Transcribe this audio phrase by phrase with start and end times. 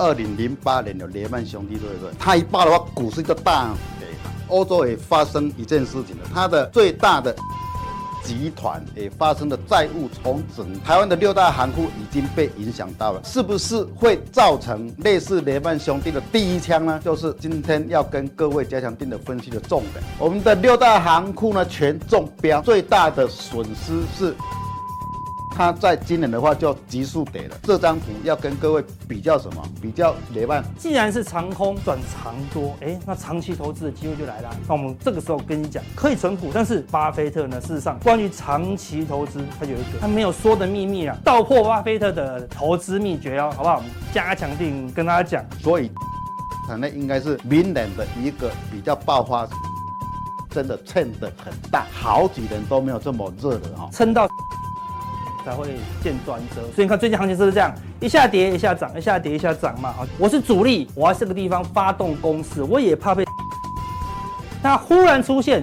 [0.00, 2.10] 二零零八年的雷曼兄弟对不对？
[2.18, 4.08] 他一爆的话，股市就大跌。
[4.48, 7.32] 欧洲也发生一件事情了，它的最大的
[8.24, 10.66] 集团也发生了债务重整。
[10.80, 17.00] 台湾的六大行库已经被影响到了，是不是会造成类似雷曼兄弟的第一枪呢？
[17.04, 20.02] 就是今天要跟各位加强定的分析的重点。
[20.18, 24.34] 我们的六大行库呢，全中标，最大的损失是。
[25.56, 27.56] 它在今年的话就急速跌了。
[27.62, 29.62] 这张图要跟各位比较什么？
[29.80, 30.64] 比较雷曼。
[30.76, 34.50] 既然是长空转长多，哎，那长期投资的机会就来了。
[34.66, 43.76] 那我们这个时候跟你讲，可以存股，但是巴菲特呢，事实上关于长期投资，他有一个他没有说的秘密啊，道破巴菲特的投资秘诀哦，好不好？
[43.76, 45.44] 我们加强定跟大家讲。
[45.60, 45.88] 所以，
[46.66, 49.48] 可能应该是明年的一个比较爆发，
[50.50, 54.28] 真的蹭得很大，好几年都没有这么热的哈，撑到。
[55.44, 57.72] 才会见转折，所以你看最近行情是不是这样？
[58.00, 59.92] 一下跌一下涨，一下跌一下涨嘛。
[59.92, 63.24] 好我是主力，我在这个地方发动攻势，我也怕被。
[64.62, 65.62] 那忽然出现，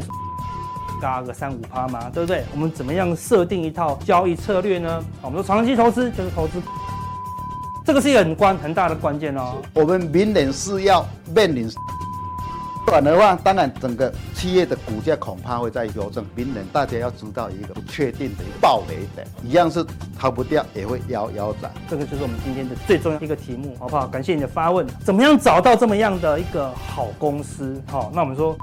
[1.01, 2.43] 嘎个三五趴嘛，对不对？
[2.53, 5.03] 我们怎么样设定一套交易策略呢？
[5.21, 6.61] 我们说长期投资就是投资，
[7.83, 9.55] 这个是一个很关很大的关键哦。
[9.73, 11.67] 我们明年是要面临。
[12.91, 16.25] 短的话，当然整个企业的股价恐怕会在修正。
[16.35, 19.81] 明年大家要知道一个不确定的一个暴雷的，一样是
[20.19, 21.71] 逃不掉，也会腰腰斩。
[21.89, 24.05] 这个就是我们今天的最重要一个题目，好不好？
[24.07, 24.85] 感谢你的发问。
[25.05, 27.81] 怎么样找到这么样的一个好公司？
[27.87, 28.57] 好，那我们说。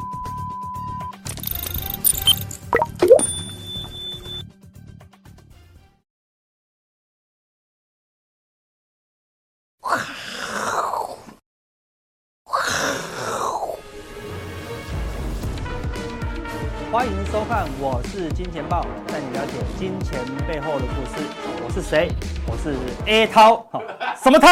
[18.19, 21.25] 是金钱豹，带你了解金钱背后的故事。
[21.65, 22.11] 我是谁？
[22.51, 22.75] 我是
[23.07, 23.65] A 涛。
[23.71, 23.81] 好，
[24.17, 24.49] 什么涛？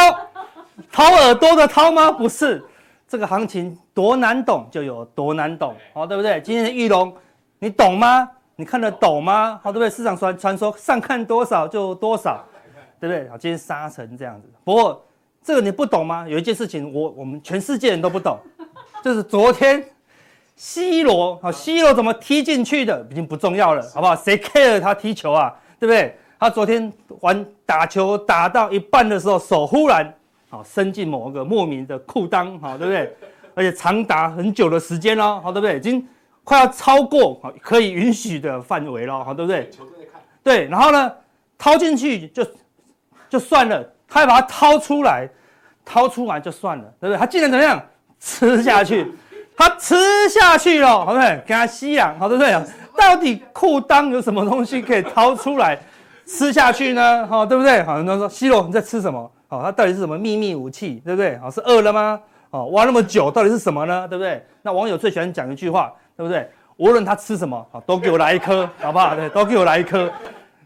[0.89, 2.09] 掏耳朵的掏吗？
[2.09, 2.63] 不是。
[3.09, 6.39] 这个行情多难懂，就有多难懂，好，对不对？
[6.41, 7.13] 今天的玉龙，
[7.59, 8.29] 你懂吗？
[8.55, 9.59] 你看得懂吗？
[9.61, 9.89] 好，对不对？
[9.89, 12.45] 市场传传说上看多少就多少，
[13.01, 13.27] 对不对？
[13.27, 14.47] 好，今天杀成这样子。
[14.63, 15.05] 不过
[15.43, 16.25] 这个你不懂吗？
[16.25, 18.39] 有一件事情我我们全世界人都不懂，
[19.03, 19.83] 就是昨天。
[20.59, 24.15] C 罗，好，C 罗怎么踢进去的已经不重要了，好不好？
[24.15, 26.17] 谁 care 他踢球啊，对不对？
[26.39, 26.91] 他昨天
[27.21, 30.11] 玩打球打到一半的时候，手忽然
[30.49, 33.15] 好伸进某个莫名的裤裆，好，对不对？
[33.53, 35.77] 而且长达很久的时间哦，好，对不对？
[35.77, 36.07] 已经
[36.43, 39.69] 快要超过好可以允许的范围了，好，对不对？
[39.69, 41.11] 球队看对，然后呢，
[41.55, 42.43] 掏进去就
[43.29, 45.29] 就算了，他还把它掏出来，
[45.85, 47.19] 掏出来就算了，对不对？
[47.19, 47.79] 他竟然怎么样
[48.19, 49.11] 吃下去？
[49.57, 49.95] 他吃
[50.29, 51.41] 下去了，好不对？
[51.45, 52.53] 给他吸氧，好对不对？
[52.95, 55.77] 到底裤裆有什么东西可以掏出来
[56.25, 57.25] 吃下去呢？
[57.27, 57.81] 好，对不对？
[57.83, 59.29] 好，很多人说西罗你在吃什么？
[59.47, 61.01] 好，他到底是什么秘密武器？
[61.03, 61.37] 对不对？
[61.39, 62.19] 好，是饿了吗？
[62.51, 64.07] 哦，挖那么久到底是什么呢？
[64.07, 64.45] 对不对？
[64.61, 66.49] 那网友最喜欢讲一句话，对不对？
[66.77, 69.15] 无论他吃什么，好，都给我来一颗，好不好？
[69.15, 70.05] 对，都给我来一颗，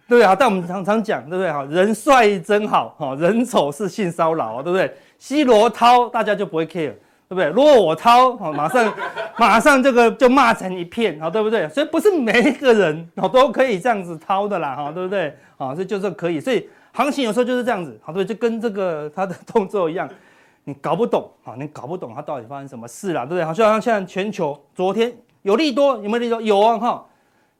[0.07, 0.25] 对不对？
[0.25, 1.51] 好，但我们常常讲，对不对？
[1.51, 6.93] 好，人帅真好，好，人丑是性骚扰，对不对西罗掏大家就不会 care。
[7.31, 7.47] 对不对？
[7.47, 8.93] 如果我掏，好，马上，
[9.39, 11.65] 马上这个就骂成一片，好，对不对？
[11.69, 15.33] 所以不是每一个人哦都可以这样子掏的啦，哈，对不对？
[15.55, 16.41] 啊，这就是可以。
[16.41, 20.09] 所以行情有时候就是这样子，好，对，就跟这个他的动作一样，
[20.65, 23.45] 你搞不懂，好，你搞不懂他到底发生什么事了，对不对？
[23.45, 26.41] 好就好像像全球昨天有利多，有没有利多？
[26.41, 27.05] 有啊，哈，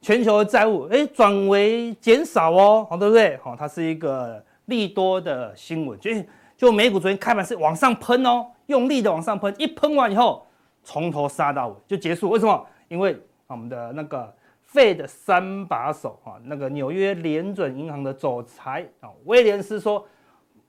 [0.02, 3.40] 全球的债务哎转为减少哦，好，对不对？
[3.42, 6.12] 好，它是一个利多的新闻，就
[6.58, 8.48] 就美股昨天开盘是往上喷哦。
[8.72, 10.48] 用力的往上喷，一喷完以后，
[10.84, 12.30] 从头杀到尾就结束。
[12.32, 12.66] 为什么？
[12.88, 13.16] 因为
[13.46, 14.34] 我们的那个
[14.64, 20.04] 费的三把手啊，那个纽约联准银行的总裁啊，威廉斯说，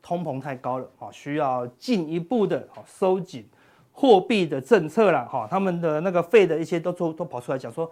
[0.02, 3.48] 通膨太高了啊，需要进一步的啊收紧
[3.92, 5.48] 货币的政策了哈。
[5.50, 7.90] 他们的那个费的一些都都都跑出来讲说，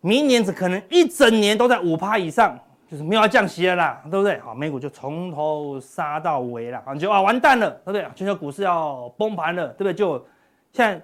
[0.00, 2.58] 明年只可能一整年都在五趴以上。
[2.90, 4.38] 就是没有要降息了啦，对不对？
[4.40, 8.06] 好，美股就从头杀到尾了，啊，就啊完蛋了，对不对？
[8.14, 9.94] 全球股市要崩盘了，对不对？
[9.94, 10.18] 就
[10.72, 11.00] 现在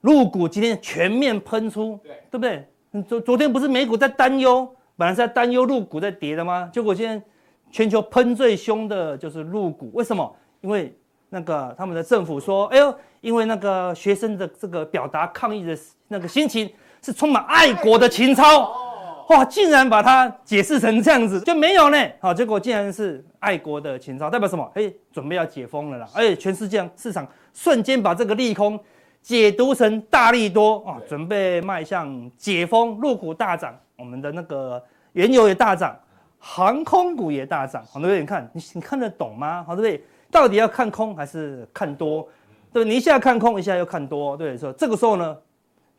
[0.00, 3.02] 入股今天全面喷出，对，对不对？
[3.04, 6.68] 昨昨天不是美股在担忧，本来是在担忧入股在跌的吗？
[6.72, 7.24] 结果现在
[7.70, 10.36] 全球喷最凶的就是入股，为什么？
[10.60, 10.92] 因为
[11.28, 15.78] 那个他们的政府说，哎呦，因为那个学生的这个表达抗议的
[16.08, 16.68] 那个心情
[17.00, 18.89] 是充满爱国的情操。
[19.30, 19.44] 哇！
[19.44, 21.96] 竟然把它解释成这样子就没有呢。
[22.20, 24.68] 好，结果竟然是爱国的情操，代表什么？
[24.74, 26.08] 哎，准备要解封了啦！
[26.12, 28.78] 而且全世界市场瞬间把这个利空
[29.22, 34.82] 解读成大利多啊，准备迈向解封，入股大涨，我们的那个
[35.12, 35.96] 原油也大涨，
[36.40, 37.84] 航空股也大涨。
[37.84, 38.20] 好，对不对？
[38.20, 39.62] 你看，你你看得懂吗？
[39.64, 40.04] 好，对不对？
[40.28, 42.28] 到底要看空还是看多？
[42.72, 45.36] 对，你一下看空，一下又看多，对，说这个时候呢，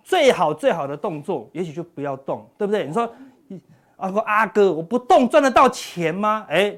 [0.04, 2.86] 最好最好的动作，也许就不要动，对不对？
[2.86, 3.12] 你说，
[3.98, 6.46] 阿哥阿哥，我不动赚得到钱吗？
[6.50, 6.76] 哎，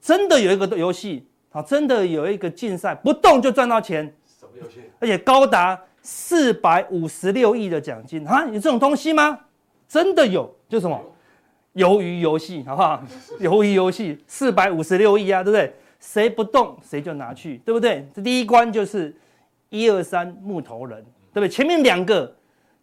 [0.00, 4.80] 真的有一个游戏，啊，真的有一个竞赛，不动就赚到钱，什么游戏？
[4.98, 9.38] 而且高达四百五十六亿的奖金啊，有这种东西吗？
[9.88, 11.00] 真的有，就什么，
[11.74, 13.02] 鱿鱼游戏，好不好？
[13.40, 15.72] 鱿鱼游戏四百五十六亿啊，对不对？
[15.98, 18.06] 谁不动谁就拿去，对不对？
[18.14, 19.14] 这第一关就是
[19.70, 21.02] 一二三木头人，
[21.32, 21.48] 对不对？
[21.48, 22.35] 前面两个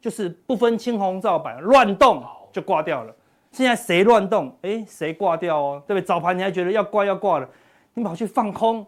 [0.03, 2.21] 就是不分青红皂白，乱动
[2.51, 3.15] 就挂掉了。
[3.53, 6.05] 现在谁乱动，哎，谁挂掉哦，对不对？
[6.05, 7.47] 早盘你还觉得要挂要挂了，
[7.93, 8.85] 你跑去放空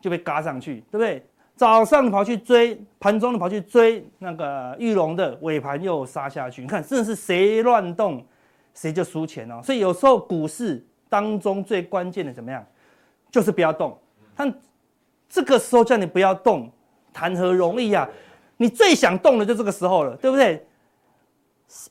[0.00, 1.22] 就被嘎上去，对不对？
[1.54, 8.24] 早上跑去追，盘中跑去追那个玉龙的尾盘又杀下去，你看真的是谁乱动
[8.72, 9.60] 谁就输钱哦。
[9.62, 12.64] 所以有时候股市当中最关键的怎么样？
[13.30, 13.98] 就是不要动，
[14.34, 14.50] 但
[15.28, 16.70] 这个时候叫你不要动，
[17.12, 18.08] 谈何容易啊！
[18.56, 20.64] 你最想动的就这个时候了，对不对？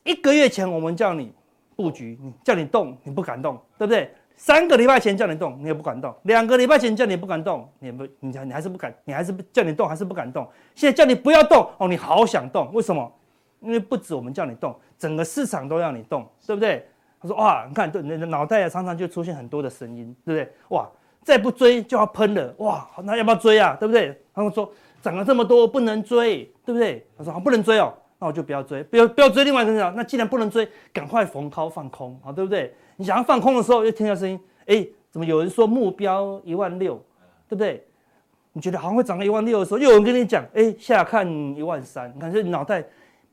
[0.04, 1.34] 一个月前我们叫你
[1.76, 4.14] 布局，你叫你动，你不敢动，对不对？
[4.36, 10.48] 三个礼拜前叫你动，你也不敢动；两个礼拜前叫你不敢动，你不，你你还是不敢，你还是叫你动，还是不敢动。
[10.74, 13.12] 现在叫你不要动，哦，你好想动，为什么？
[13.60, 16.88] 因为不止我们叫你动，整个市场都要你动，对不对？
[17.22, 20.54] 他说哇，你看，对，你的脑袋啊，常常就出现很多的声音，对不对？
[20.70, 20.90] 哇！
[21.24, 23.78] 再不追就要喷了，哇，那要不要追啊？
[23.80, 24.22] 对不对？
[24.34, 24.70] 他们说
[25.04, 27.06] 涨了这么多不能追，对不对？
[27.18, 29.44] 他说好不能追哦，那我就不要追，不要不要追。
[29.44, 32.74] 另外一个人，那既然不能追，赶快逢高放空，好，对不对？
[32.96, 36.96] 你想要放空的时候，又听到声音，哎，怎么有人说目标一万六，
[37.50, 37.86] 对不对？
[38.54, 42.82] 你觉得好像会涨到一万六的时候，又有人跟你讲，哎，下看一万三，你看这脑袋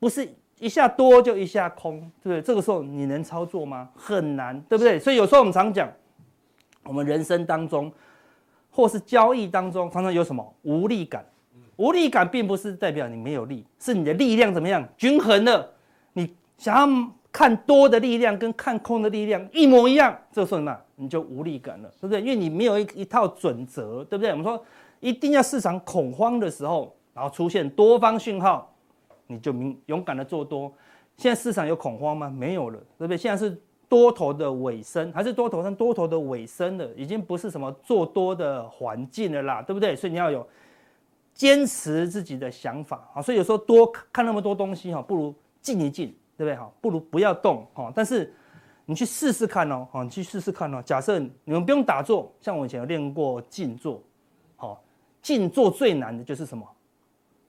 [0.00, 0.28] 不是
[0.58, 2.42] 一下多就一下空，对不对？
[2.42, 3.88] 这个时候你能操作吗？
[3.94, 4.98] 很难，对不对？
[4.98, 5.88] 所以有时候我们常讲。
[6.82, 7.92] 我们人生当中，
[8.70, 11.22] 或是交易当中，常常有什么无力感？
[11.80, 15.66] 无力感并不是代表你没有力，是你的力量怎么样均衡了？
[16.12, 20.76] 你想要看多的力量跟看空的力量一模一样，这时候什么？
[20.96, 22.20] 你就无力感了，对不对？
[22.20, 24.30] 因为你没有一一套准则，对不对？
[24.30, 24.62] 我们说
[25.00, 28.70] 一定要市场恐慌的时候，然后出现多方讯号，
[29.26, 30.70] 你就明勇敢的做多。
[31.16, 32.28] 现在市场有恐慌吗？
[32.28, 33.16] 没有了，对不对？
[33.16, 33.58] 现在是。
[33.90, 39.96] 多头的尾声还是多头，但多头的尾声了，已经不是什么做多的环境了啦，对不对？
[39.96, 40.46] 所以你要有
[41.40, 43.22] 坚持自己的想法啊。
[43.22, 46.54] 所以有时候多看那么多东西哈，不如静一静，对不对？
[46.54, 47.90] 哈，不如不要动哈。
[47.94, 48.30] 但是
[48.84, 50.82] 你去试试看哦，哈，你去试试看哦。
[50.84, 54.02] 假设你们不用打坐，像我以前有练过静坐，
[54.56, 54.84] 好，
[55.22, 56.62] 静坐最难的就是什么？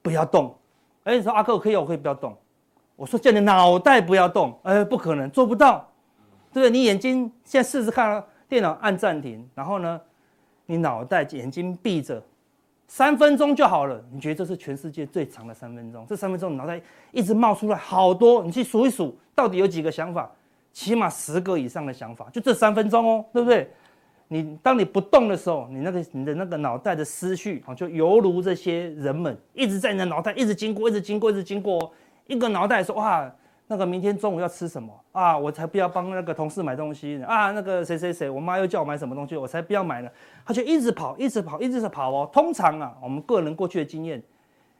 [0.00, 0.56] 不要动。
[1.04, 2.34] 哎，你说阿克可以，我可以不要动。
[2.96, 5.86] 我说叫你脑袋不要动，哎，不可能，做不到。
[6.50, 6.70] 对不对？
[6.70, 10.00] 你眼睛现在试试看，电脑按暂停，然后呢，
[10.64, 12.22] 你脑袋眼睛闭着，
[12.94, 13.98] 三分钟就好了。
[14.12, 16.04] 你觉得这是全世界最长的三分钟？
[16.06, 16.78] 这三分钟你脑袋
[17.10, 20.30] 一直冒出来好多，你去数一数，到底有几个想法？
[20.74, 23.66] 起码十个以上的想法，就这三分钟哦，对不对？
[24.28, 31.90] 你当你不动的时候，你那个你的那个脑袋的思绪啊，就犹如这些人们一直在你的脑袋一直经过，一直经过，一直经过，
[32.26, 33.34] 一个脑袋说哇。
[33.72, 35.38] 那个明天中午要吃什么啊？
[35.38, 37.52] 我才不要帮那个同事买东西呢啊！
[37.52, 40.10] 那个谁谁谁，我妈又叫我买什么东西，我才不要买呢。
[40.44, 42.28] 他就一直跑，一直跑，一直是跑哦。
[42.30, 44.22] 通常啊，我们个人过去的经验，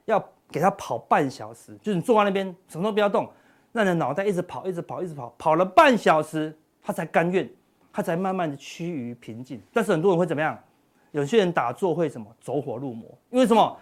[0.05, 3.27] 要给他跑半小时，就是你坐在那边什么都不要动，
[3.73, 7.49] 让你脑袋一直跑，一直跑，一直跑，跑了半小时，他才甘愿，
[7.91, 9.59] 他才慢慢的趋于平静。
[9.73, 10.59] 但是很多人会怎么样？
[11.13, 13.09] 有些人打坐会什么走火入魔？
[13.31, 13.75] 因为什么？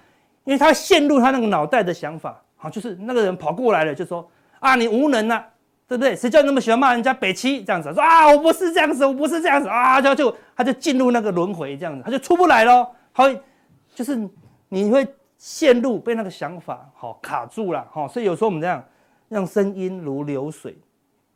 [0.45, 4.25] 因为他陷入他那个脑袋的想法，好，就是那个人跑过来了，就说。
[4.61, 5.45] 啊，你无能啊，
[5.89, 6.15] 对不对？
[6.15, 7.93] 谁叫你那么喜欢骂人家北七这样子？
[7.93, 12.89] 说啊，我不是这样子，我不是这样子啊，就就他就进入那个轮回这样子，他就出不来了。
[13.13, 13.25] 好，
[13.95, 14.17] 就是
[14.69, 18.07] 你会陷入被那个想法好卡住了哈。
[18.07, 18.85] 所以有时候我们这样
[19.29, 20.79] 让声音如流水，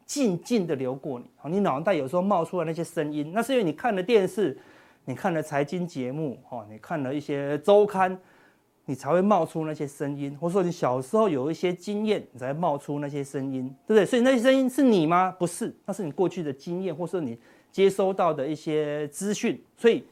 [0.06, 1.26] 静静的流过你。
[1.50, 4.56] 你脑袋有时候冒出来那些声音，那是因为你看了电视，
[5.06, 8.16] 你看了财经节目，哈，你看了一些周刊。
[8.86, 14.04] 你才会冒出那些声音，或者说你小时候有一些经验，你才会冒出那些声音，对不对？
[14.04, 15.34] 所以那些声音是你吗？
[15.38, 17.38] 不是，那是你过去的经验，或是你
[17.72, 20.04] 接收到的一些资讯，所以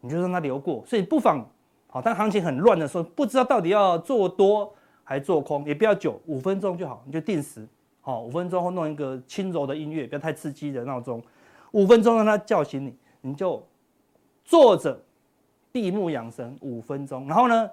[0.00, 0.82] 你就让它流过。
[0.84, 1.48] 所以不妨，
[1.86, 7.64] 好，当行情很乱的时候，不知道到底要做多还做空，也不要久，五分钟就好，你就定时，
[8.00, 11.22] 好，五分钟后弄一个轻柔的音乐，不要太刺激的闹钟，
[11.70, 13.64] 五分钟让它叫醒你，你就
[14.44, 15.00] 坐着
[15.70, 17.70] 闭目养神五分钟，然后呢？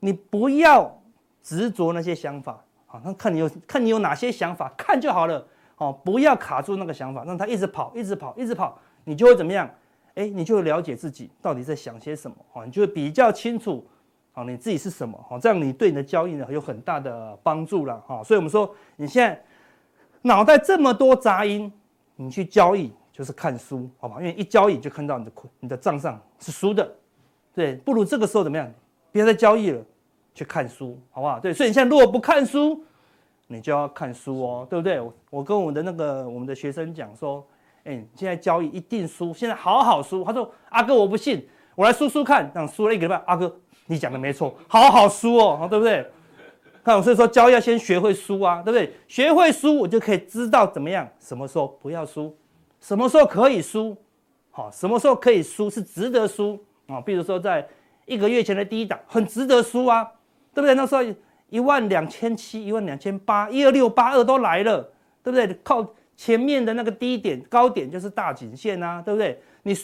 [0.00, 1.00] 你不要
[1.42, 9.70] 执着那些想法，好，那看你有看你有哪些想法，看就好了，哦，不要卡住那个想法，让它一直跑，一直跑，一直跑，你就会怎么样？
[10.14, 13.86] 哎，你就会了解自己到底在想些什么，哦，你就会比较清楚，
[14.34, 19.40] 哦，你自己是什么，哦，这样你对你的交易呢有很大的帮助了，哈，所以我们说你现在
[20.22, 21.72] 脑袋这么多杂音，
[22.16, 24.16] 你去交易就是看书，好吧？
[24.18, 26.92] 因为一交易就看到你的你的账上是输的，
[27.54, 28.70] 对，不如这个时候怎么样？
[29.12, 29.82] 别再交易了，
[30.34, 31.38] 去看书，好不好？
[31.38, 32.84] 对，所以你现在如果不看书，
[33.46, 35.00] 你就要看书哦，对不对？
[35.30, 37.46] 我跟我的那个我们的学生讲说。
[37.84, 40.22] 哎，现在交易一定输，现在好好输。
[40.22, 43.50] 他说：“阿哥，我不信，我来输输看。”这样输了一个礼拜，阿哥，
[43.86, 46.06] 你讲的没错，好好输哦，对不对？
[46.84, 48.92] 看，所以说交易要先学会输啊，对不对？
[49.08, 52.36] 学会输，我就可以知道怎么样，什么时候不要输，
[52.82, 53.96] 什么时候可以输，
[54.50, 57.00] 好，什么时候可以输是值得输啊。
[57.00, 57.66] 比如说在
[58.04, 60.06] 一个月前的低档，很值得输啊，
[60.54, 60.74] 对不对？
[60.74, 61.02] 那时候
[61.48, 64.82] 一万两千七、一万两千八、一二六八二都来了，
[65.22, 65.58] 对不对？
[65.62, 65.94] 靠。
[66.16, 69.40] 前面的那个低点高点就是大颈线啊，对不对？
[69.62, 69.74] 你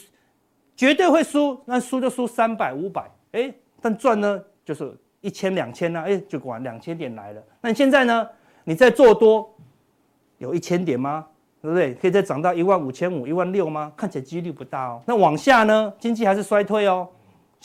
[0.76, 7.42] 绝对会输，那输就输三百五百，哎，但赚呢就是一千两千呢，哎，就管两千点来了。
[7.62, 8.28] 那你现在呢？
[8.64, 9.50] 你再做多，
[10.36, 11.26] 有一千点吗？
[11.62, 11.94] 对不对？
[11.94, 13.90] 可以再涨到一万五千五、一万六吗？
[13.96, 15.02] 看起来几率不大哦。
[15.06, 15.90] 那往下呢？
[15.98, 17.08] 经济还是衰退哦，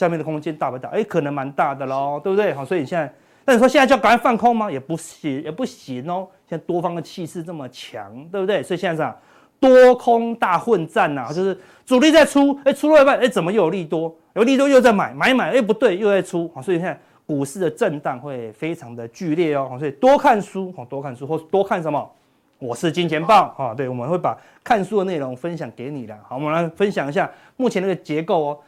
[0.01, 0.89] 下面的空间大不大？
[0.89, 2.51] 哎，可能蛮大的喽，对不对？
[2.55, 3.13] 好，所以你现在。
[3.45, 4.71] 那你说现在就要赶快放空吗？
[4.71, 6.27] 也不行，也不行哦。
[6.47, 8.63] 现在多方的气势这么强，对不对？
[8.63, 9.13] 所以现在是
[9.59, 11.55] 多空大混战呐，就是
[11.85, 14.15] 主力在出，哎，出了一半，哎，怎么又有利多？
[14.33, 16.49] 有利多又在买，买买，哎，不对，又在出。
[16.53, 19.75] 好所以现在股市的震荡会非常的剧烈哦。
[19.77, 22.11] 所以多看书，多看书，或多看什么？
[22.59, 26.15] 我是金钱豹啊，对，我们会把看书的内容分享给你的。
[26.27, 28.59] 好，我们来分享一下目前那个结构哦。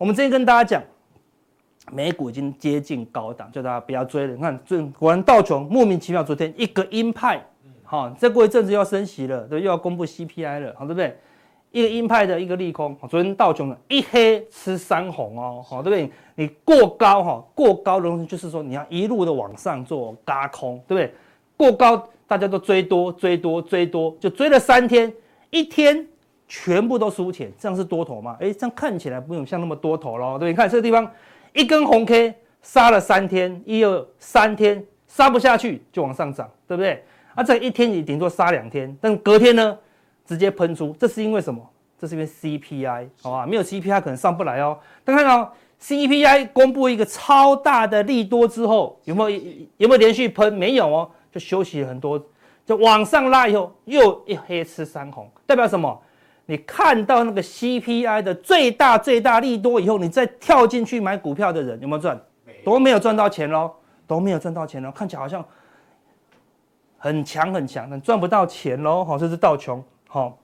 [0.00, 0.82] 我们之前跟大家讲。
[1.92, 4.32] 美股已经接近高档，叫大家不要追了。
[4.32, 7.44] 你看，这果然道琼莫名其妙，昨天一个鹰派，
[7.82, 11.18] 好，再过一阵子又要升息了，对，又要公布 CPI 了，好，对不对？
[11.72, 16.10] 一个鹰派的一个利空，昨天道琼一黑吃三红哦，好，对不对？
[16.36, 21.12] 你过高哈，过高的东西就是说你要一路的往上做轧空，对不对？
[21.56, 25.12] 过高大家都追多追多追多，就追了三天，
[25.50, 26.06] 一天
[26.50, 28.36] 全部都输钱，这样是多头吗？
[28.40, 30.50] 哎，这样看起来不用像那么多头喽，对不对？
[30.50, 31.10] 你看这个地方。
[31.52, 37.02] 一根红 K 杀了三天，一二三天杀不下去就往上涨，对不对？
[37.34, 39.76] 啊，这一天你顶多杀两天，但隔天呢，
[40.24, 41.60] 直接喷出，这是因为什么？
[41.98, 43.46] 这是因为 CPI，好吧？
[43.46, 44.78] 没有 CPI 可能上不来哦。
[45.04, 45.52] 但看到
[45.82, 49.40] CPI 公布一个超大的利多之后，有没有
[49.78, 50.52] 有没有连续喷？
[50.54, 52.24] 没有哦，就休息了很多，
[52.64, 56.00] 就往上拉以后又一黑吃三红，代表什么？
[56.50, 62.20] 你看到那个 CPI 的最大最大利多以后，你再跳进去买股票的人有没有赚？
[62.64, 63.70] 都没有赚到钱喽，
[64.04, 64.90] 都没有赚到钱喽。
[64.90, 65.44] 看起来好像
[66.98, 69.04] 很强很强，但赚不到钱喽。
[69.04, 69.80] 好，这是道琼。
[70.08, 70.36] 好，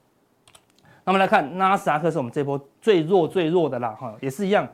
[1.03, 3.89] 那么来看纳斯达克是我们这波最弱最弱的啦。
[3.89, 4.65] 哈，也是一样，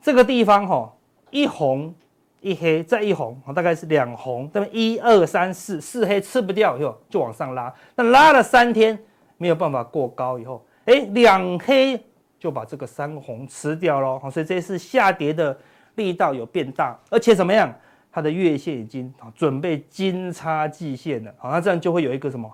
[0.00, 0.94] 这个地方哈，
[1.30, 1.92] 一红
[2.40, 4.68] 一黑再一红，大概是两红，那么？
[4.70, 8.96] 一二三四四黑吃不掉以后就往上拉，那拉了三天。
[9.36, 12.00] 没有办法过高以后，哎，两黑
[12.38, 15.56] 就把这个三红吃掉了，好，所以这次下跌的
[15.94, 17.74] 力道有变大，而且怎么样？
[18.12, 22.48] 它的月线已经啊准备金叉季线了，好，那这样就会有一个什么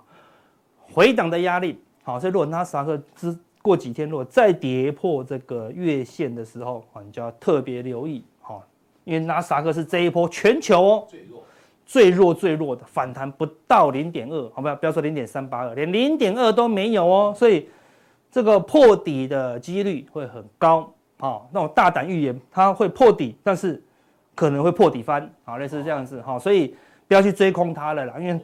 [0.91, 8.65] 回档的压力，好，所以如果纳斯达克之过几天如果再跌破这个月线的时候，啊，你就要特别留意，好，
[9.03, 11.07] 因为纳斯达克是这一波全球哦。
[11.07, 11.43] 最弱
[11.91, 14.73] 最弱最弱的反弹不到零点二，好不好？
[14.77, 17.67] 不要说零点三八二，连零点二都没有哦，所以
[18.31, 20.89] 这个破底的几率会很高。
[21.19, 23.83] 好，那我大胆预言它会破底，但是
[24.33, 26.73] 可能会破底翻，好，类似这样子，好，所以
[27.09, 28.39] 不要去追空它了啦，因为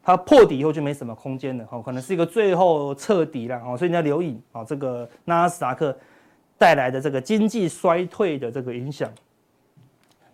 [0.00, 5.92] 它破底以后就没什么空间了，好，可能是一个最后彻底了，好，所以你要留意啊，这个纳斯达克
[6.56, 9.10] 带来的这个经济衰退的这个影响。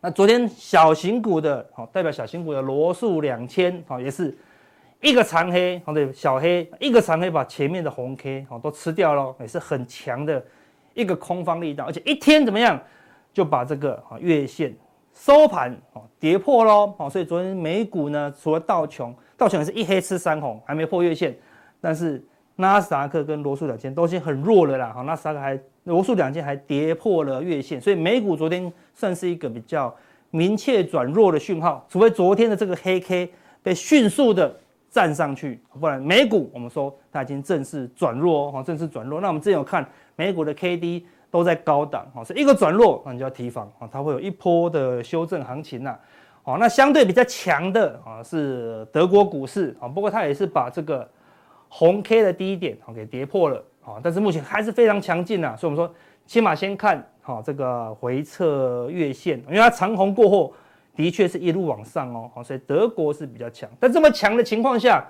[0.00, 4.36] 那昨天小型股的，好，代表小型股的罗素两千，好，也是
[5.00, 10.44] 一个长黑，好，对，小黑一个长黑把前面的红 K，好，都吃掉了，也是很强的
[10.94, 12.80] 一个空方力道，而且一天怎么样
[13.32, 14.72] 就把这个啊月线
[15.12, 21.36] 收盘哦跌破喽，好，所以昨天美股呢，除了道琼，道琼也是一黑吃三红，还没破月线，
[21.80, 22.24] 但是
[22.58, 25.58] 纳斯达克跟罗素两千都已经很弱了啦，好，纳斯达克还。
[25.84, 29.94] 罗素两千还跌破了月线，所以美股昨天算是一个比较
[30.28, 34.54] 明确转弱的讯号，除非昨天的这个黑 K 被迅速的
[34.90, 39.18] 站上去，不然美股我们说它已经正式转弱哦，正式转弱。
[39.18, 39.82] 那我们之前有看
[40.14, 45.96] 美股的 KD 都在高档，哦，是一个转弱，那你就要提防啊，它会有一波的修正行情呐。
[46.44, 51.08] 哦，那相对比较强的啊是德国股市啊，不过它也是把这个
[51.68, 53.62] 红 K 的低点啊给跌破了。
[53.80, 55.94] 好，但是目前还是非常强劲呐，所以我们说，
[56.26, 60.52] 起码先看好这个回撤月线，因为它长红过后，
[60.94, 65.06] 的确是一路往上哦，好，所以德国是比较强，但这么强的情况下，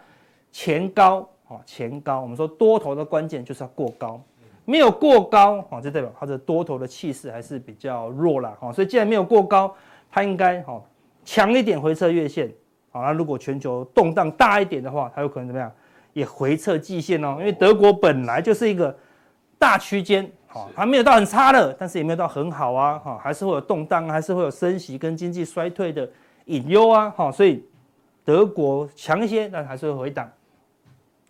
[0.53, 4.21] 前高啊前高，我们说多头的关键就是要过高，
[4.65, 9.75] 没有过高啊，就代表它的多头的气势还是比较弱啦，哈，所以既然没有过高，
[10.09, 10.81] 它应该哈
[11.25, 12.49] 强一点回撤月线，
[12.93, 15.73] 好，那如果全球动荡大一点的话，它有可能怎么样？
[16.13, 18.97] 也回撤季线哦，因为德国本来就是一个
[19.59, 26.09] 大区间，好，还没有到很差的，但是也没有到很好啊，哈，还是会有动荡，还是会有升息跟经济衰退的
[26.47, 27.65] 隐忧啊，哈，所以
[28.25, 30.31] 德国强一些，但还是会回档。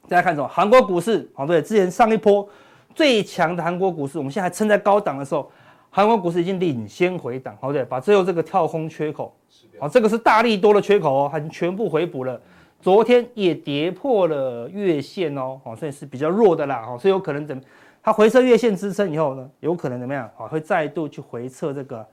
[0.08, 0.49] 大家看什么？
[0.49, 2.49] 韩国股市，好，对，之前上一波
[2.94, 5.50] 最强的韩国股市，我们现在还撑在高档的时候，
[5.90, 9.35] 韩国股市已经领先回档，好，对，把最后这个跳空缺口，
[9.78, 12.40] 好，这个是大力多的缺口哦，它已经全部回补了。
[12.80, 17.61] 昨天也跌破了月线哦，哦，所以是比较弱的啦，哦，所以有可能怎么，
[18.00, 20.47] 它回测月线支撑以后呢，有可能怎么样啊？
[20.47, 22.06] 会再度去回测这个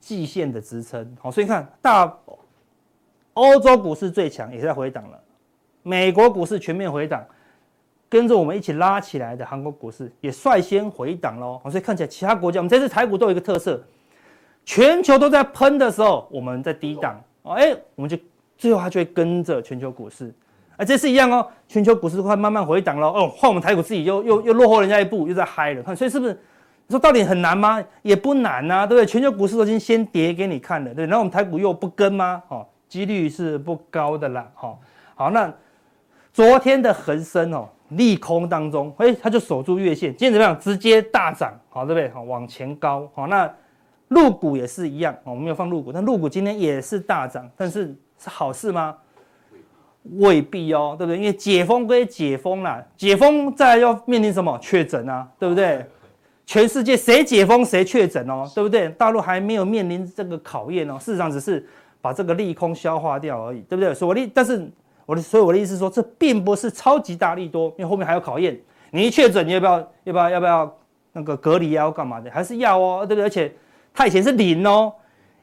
[0.00, 2.10] 季线的支撑，好，所以你看大
[3.34, 5.20] 欧洲股市最强也是在回档了，
[5.82, 7.22] 美国股市全面回档，
[8.08, 13.78] 跟着我们一起拉起来的韩国股市也率先回档喽，所以看起来其他国家，我们这次台股都有一个特色，
[14.64, 18.16] 全球都在喷的时候，我们在低档，哦，哎，我们就。
[18.56, 20.32] 最后它就会跟着全球股市，
[20.76, 26.32] 啊，这次一样哦，全球股市快慢慢回档了哦，换我们台股自己又又又落后人家一步，又在嗨了，看，所以是不是？
[26.88, 27.82] 你说到底很难吗？
[28.02, 29.06] 也不难呐，对不对？
[29.06, 32.42] 全球股市都已经先跌给你看了，对，然后我们台股又不跟吗？
[32.48, 34.76] 哦，几率是不高的啦，哈，
[35.14, 35.50] 好，那
[36.32, 40.58] 昨天的恒生哦，利空当中，哎，它就守住月线，今天怎么样？
[40.58, 42.10] 直接大涨，好，对不对？
[42.10, 43.50] 好，往前高，好，那
[44.08, 47.94] 陆股也是一样，我们没有放陆股，但陆股今天也是大涨，但是。
[48.22, 48.96] 是好事吗？
[50.18, 51.16] 未必哦，对不对？
[51.16, 54.58] 因为解封归解封啦，解封再要面临什么？
[54.60, 55.86] 确诊啊，对不对？
[56.44, 58.88] 全世界谁解封谁确诊哦，对不对？
[58.90, 61.64] 大陆还没有面临这个考验哦，事实上只是
[62.00, 63.94] 把这个利空消化掉而已，对不对？
[63.94, 64.68] 所以我的，但是
[65.06, 68.60] 我的，所以我的意思是说，这并不是超级大利多，因为后面还有考验。
[68.90, 69.78] 你一确诊，你要不要？
[70.02, 70.30] 要不要？
[70.30, 70.78] 要不要
[71.12, 71.84] 那个隔离啊？
[71.84, 72.28] 要干嘛的？
[72.28, 73.24] 还是要哦，对不对？
[73.24, 73.54] 而且
[73.94, 74.92] 它以前是零哦，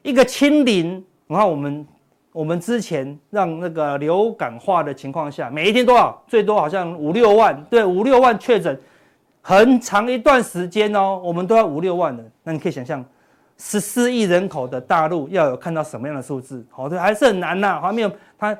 [0.02, 1.86] 一个清零，然后我们。
[2.32, 6.22] 我们之前让那个流感化的情况下，每一天多少？
[6.28, 8.78] 最多好像五六万，对，五六万确诊，
[9.42, 12.32] 很长一段时间哦，我们都要五六万人。
[12.44, 13.04] 那你可以想象，
[13.58, 16.64] 十四亿人口的大陆要有看到什么样的数字？
[16.70, 18.56] 好，对，还是很难呐，还没有，它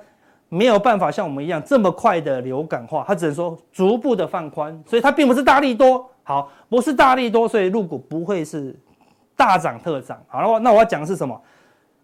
[0.48, 6.04] 没有办法像我们一样这么快的流感化，它只能说逐步的放宽，所以它并不是大利多。
[6.24, 8.74] 好，不是大利多，所以入股不会是
[9.37, 10.20] 大涨特涨。
[10.26, 11.40] 好了，那我要讲的是什么？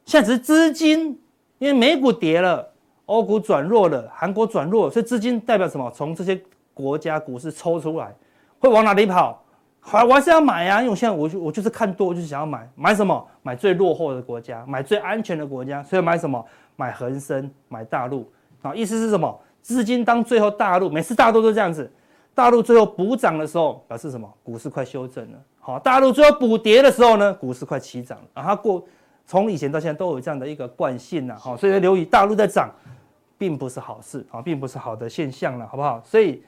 [0.04, 1.20] 现在只是资金。
[1.58, 2.66] 因为美股跌了，
[3.06, 5.90] 欧股转弱了，韩国转弱，所以资金代表什么？
[5.90, 6.38] 从这些
[6.74, 8.14] 国家股市抽出来，
[8.58, 9.42] 会往哪里跑？
[9.80, 13.26] 好，我还是要买呀、因为我现在我就我就是看多，我就是想要买，买什么？
[13.42, 16.44] 买最落后的国家，买最安全的国家，所以买什么？
[16.74, 18.74] 买恒生，买大陆啊？
[18.74, 19.40] 意思是什么？
[19.62, 21.90] 资金当最后大陆每次大陆都这样子，
[22.34, 24.30] 大陆最后补涨的时候表示什么？
[24.42, 25.38] 股市快修正了。
[25.58, 27.32] 好，大陆最后补跌的时候呢？
[27.32, 28.18] 股市快起涨。
[28.34, 28.84] 然后过。
[29.26, 32.70] 从以前到现在都有这样的一个惯性了，哈，所以要留意大陆在涨，
[33.36, 36.00] 并不是好事啊，并不是好的现象了，好不好？
[36.04, 36.40] 所以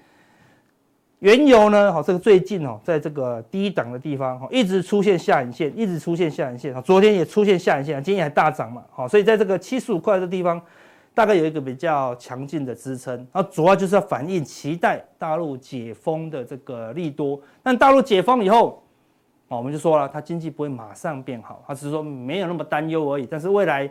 [1.18, 10.62] 原油呢，好，这个最近哦，在这个低档的地方，哈，一直出现下影线，一直出现下影线，昨天也出现下影线，今天还大涨嘛，好，所以在这个七十五块的地方，
[11.14, 18.80] 大概有一个比较强劲的支撑，然后主要就是要反映期待大陆解封的这个利多，但大陆解封以后。
[19.48, 23.26] 哦，我们就说了，它经济不会马上变好，它只是说没有那么担忧而已。
[23.26, 23.90] 但是未来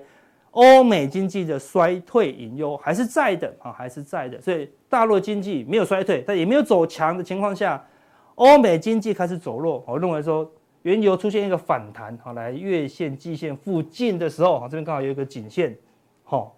[0.52, 4.40] 欧美经济的衰退隐忧还是在的啊，还是在的。
[4.40, 7.84] 所以大陆经济没有衰退，但也没有走强的情况下，
[8.36, 9.84] 欧美经济开始走弱。
[9.88, 10.48] 我认为说
[10.84, 15.76] 原油出现一个反弹，好，来月线、季线附近的时候，好，这边刚好有一个颈线，
[16.24, 16.56] 好，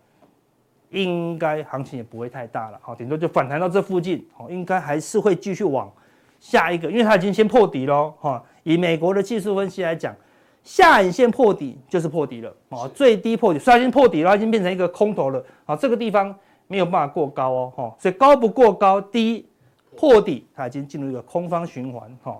[0.89, 5.89] 应该行情也不会太大了，好，顶多就反弹到这附近，好，应该还是会继续往
[6.37, 8.43] 下一个，因为它已经先破底喽，哈。
[8.63, 10.15] 以美国的技术分析来讲，
[10.63, 16.35] 下影线破底就是破底了啊，最低破底，虽然已经破底了，已经变成一个空头了啊，这个地方
[16.67, 19.47] 没有办法过高哦，哈，所以高不过高，低
[19.95, 22.37] 破底，它已经进入一个空方循环哈，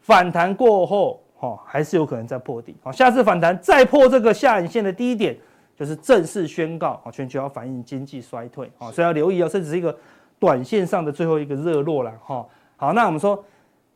[0.00, 5.36] 反弹过后哈，还是有可能再破底，好，下次反弹再破这个下影线的低点，
[5.76, 9.94] 就是正式宣告啊，全球要反映经济衰退啊，所以要留意哦，这只是一个
[10.38, 13.44] 短线上的最后一个热络了哈，好，那我们说。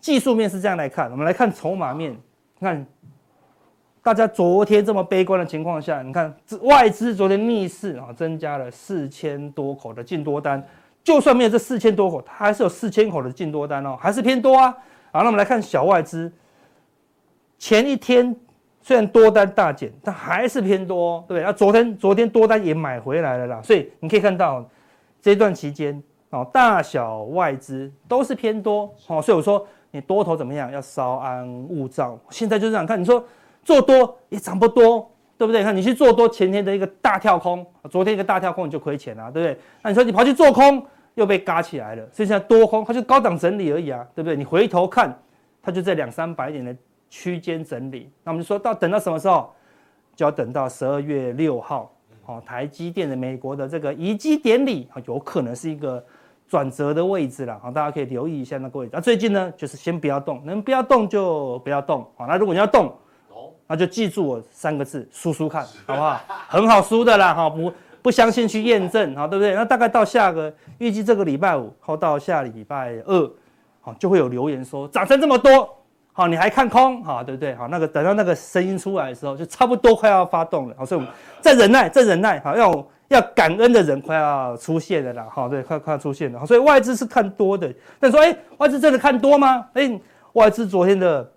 [0.07, 2.17] 技术面是这样来看，我们来看筹码面。
[2.61, 2.87] 看，
[4.05, 10.65] 大家昨天这么悲观的情况下，你看外资昨天逆势啊，增加了四千多口的净多单，
[11.03, 14.71] 就算没有这四千多口，它还是有四千口的净多单哦，还是偏多啊。
[15.11, 16.33] 好，那我们来看小外资，
[17.59, 18.33] 前一天
[18.83, 21.45] 虽然多单大减，但还是偏多哦，对不对？
[21.45, 24.65] 那昨天昨天多单也买回来了啦，所以你可以看到
[25.21, 32.19] 这段期间哦，大小外资都是偏多哦，所以我说你多头怎么样，要稍安勿躁。
[32.31, 33.25] 现在就这样看，你说
[33.65, 35.11] 做多也涨不多。
[35.39, 35.63] 对不对？
[35.63, 39.61] 看你去做多，前天的一个大跳空，昨天一个大跳空你就亏钱了，对不对？
[39.83, 40.83] 那你说你跑去做空，
[41.13, 44.35] 又被嘎起来了，所以现在多空它就高档整理而已啊，对不对？
[44.35, 45.15] 你回头看，
[45.63, 46.75] 它就在两三百点的
[47.11, 48.11] 区间整理。
[48.25, 49.53] 那我们就说到等到什么时候？
[50.15, 51.93] 就要等到十二月六号，
[52.25, 56.03] 哦，台积电的美国的这个移机典礼，有可能是一个
[56.49, 58.91] 转折的位置了，好，大家可以留意一下那个位置。
[58.95, 62.93] 那最近呢，就是先不要动，能不要动就不要动，好，那如果你要动。
[63.69, 66.21] 那就记住我三个字，输输看好不好？
[66.47, 69.57] 很好输的啦，哈，不不相信去验证，好对不对？
[69.57, 73.31] 那大概到下个预计这个礼拜五，后到下礼拜二，
[73.81, 75.69] 好就会有留言说涨成这么多，
[76.13, 77.57] 好你还看空，好对不对？
[77.57, 82.71] 好那个等到那个声音出来的时候，就差不多快要发动了，好所以我们再忍耐，再忍耐，好要
[83.09, 89.67] 要感恩的人快要出现了啦，好对，快快要出现了，所以外资是看多的，但说哎外资真的看多吗？
[89.75, 90.01] 哎
[90.33, 91.33] 外资昨天的。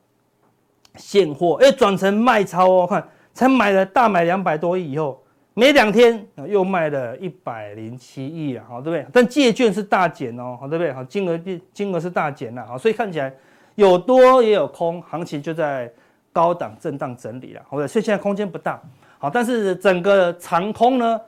[0.96, 9.06] 现货哎，转成卖超哦，看才买了大买两百多亿以后，没两天又卖了一百零七亿啊，好对不对？
[9.14, 10.92] 但借券是大减哦，好对不对？
[10.92, 11.40] 好金额
[11.72, 13.32] 金额是大减了，好所以看起来
[13.76, 15.90] 有多也有空，行情就在
[16.34, 18.82] 高档震荡整理了，好的，所以现在空间不大，
[19.20, 21.22] 好，但是整个长空呢，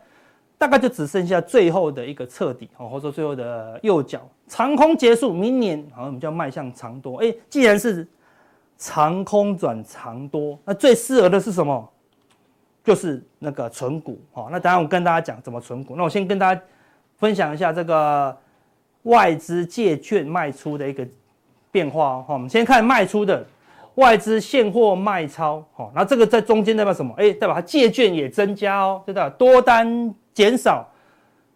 [0.62, 8.08] 大概就只剩下最后的一个彻底，好或者说最后的右脚长空结束，明年好我们就要迈向长多，哎，既然是。
[8.84, 11.88] 长空转长多，那最适合的是什么？
[12.84, 14.19] 就是那个存股。
[14.34, 15.93] 好，那等下我跟大家讲怎么存股。
[15.95, 16.60] 那我先跟大家
[17.17, 18.36] 分享一下这个
[19.04, 21.08] 外资借券卖出的一个
[21.69, 22.26] 变化哦。
[22.30, 23.45] 我们先看卖出的
[23.95, 25.63] 外资现货卖超。
[25.74, 27.13] 好，那这个在中间代表什么？
[27.17, 29.30] 哎，代表它借券也增加哦，对吧？
[29.30, 30.87] 多单减少，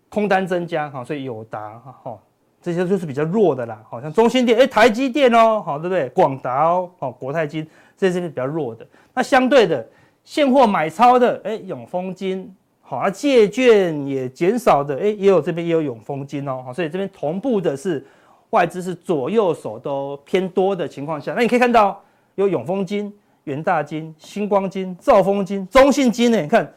[0.09, 0.89] 空单增加。
[0.89, 2.17] 好，所以友达哈。
[2.61, 6.09] 这些就是比较弱的啦，好像中兴电，哎，台积电哦，好，对不对？
[6.09, 7.63] 广达哦，好，国泰金，
[7.95, 8.83] 这些是比较弱的。
[9.13, 9.88] 那相对的，
[10.23, 18.03] 现货买超的，哎，永丰金，好，啊借券也减少的，哎，也有这边也有永丰金哦，好，所以这边同步的是
[18.49, 22.01] 外资是左右手都偏多的情况下，那你可以看到
[22.33, 26.73] 有永丰金、元大金、星光金、兆丰金、中信金呢，你看，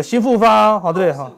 [0.00, 1.30] 新复发有新复发哦，好，对，好。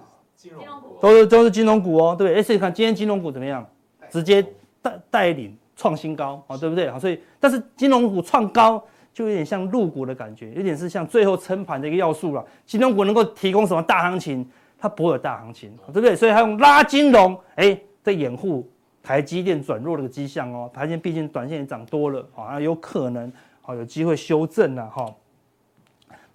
[1.00, 2.38] 都是都是金融股哦，对不对？
[2.38, 3.66] 哎，所以看今天金融股怎么样？
[4.10, 4.42] 直接
[4.80, 6.90] 带带领创新高啊，对不对？
[6.90, 12.44] 好，所以但是金融股创高就有点像入股的感觉，有点是像最后撑盘的一个要素了。
[12.64, 14.48] 金融股能够提供什么大行情？
[14.78, 16.14] 它不会有大行情，对不对？
[16.14, 18.66] 所以它用拉金融，哎，在掩护
[19.02, 20.70] 台积电转弱的迹象哦。
[20.72, 25.12] 台积电毕竟短线也涨多了啊，有可能好有机会修正了哈。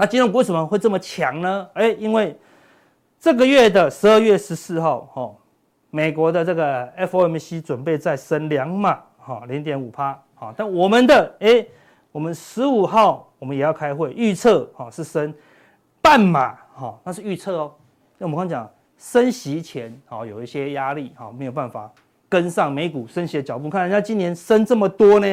[0.02, 1.68] 那金融股为什么会这么强呢？
[1.74, 2.34] 哎，因为
[3.20, 5.30] 这个月的十二月十四号，哈，
[5.90, 11.66] 美国的这个 FOMC 准备再升两码，哈，零点五趴，哈，但我们的，哎，
[12.14, 15.34] 我们十五号我们也要开会，预测，哈，是升
[16.02, 17.74] 半码，哈，那是预测哦。
[18.18, 21.92] 那我们刚讲升息前，哈，有一些压力，哈，没有办法
[22.30, 23.70] 跟上美股升息的脚步。
[23.70, 25.28] 看人家今年升这么多呢，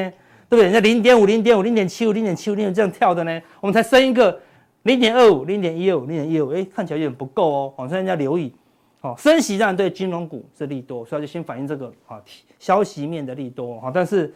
[0.49, 0.65] 对不对？
[0.65, 4.37] 人家零点五、零点五、零点七五、零点七五、零点这样跳的呢，我们才升一个。
[4.87, 8.55] 零点二五，零点一二五，零点一二五，哎，看起来有点不够哦，好，所以人家留意，
[9.01, 12.22] 好，升息当然对金融股是利多，所以就先反映这个啊
[12.61, 14.33] 消息面的利多，哈，但是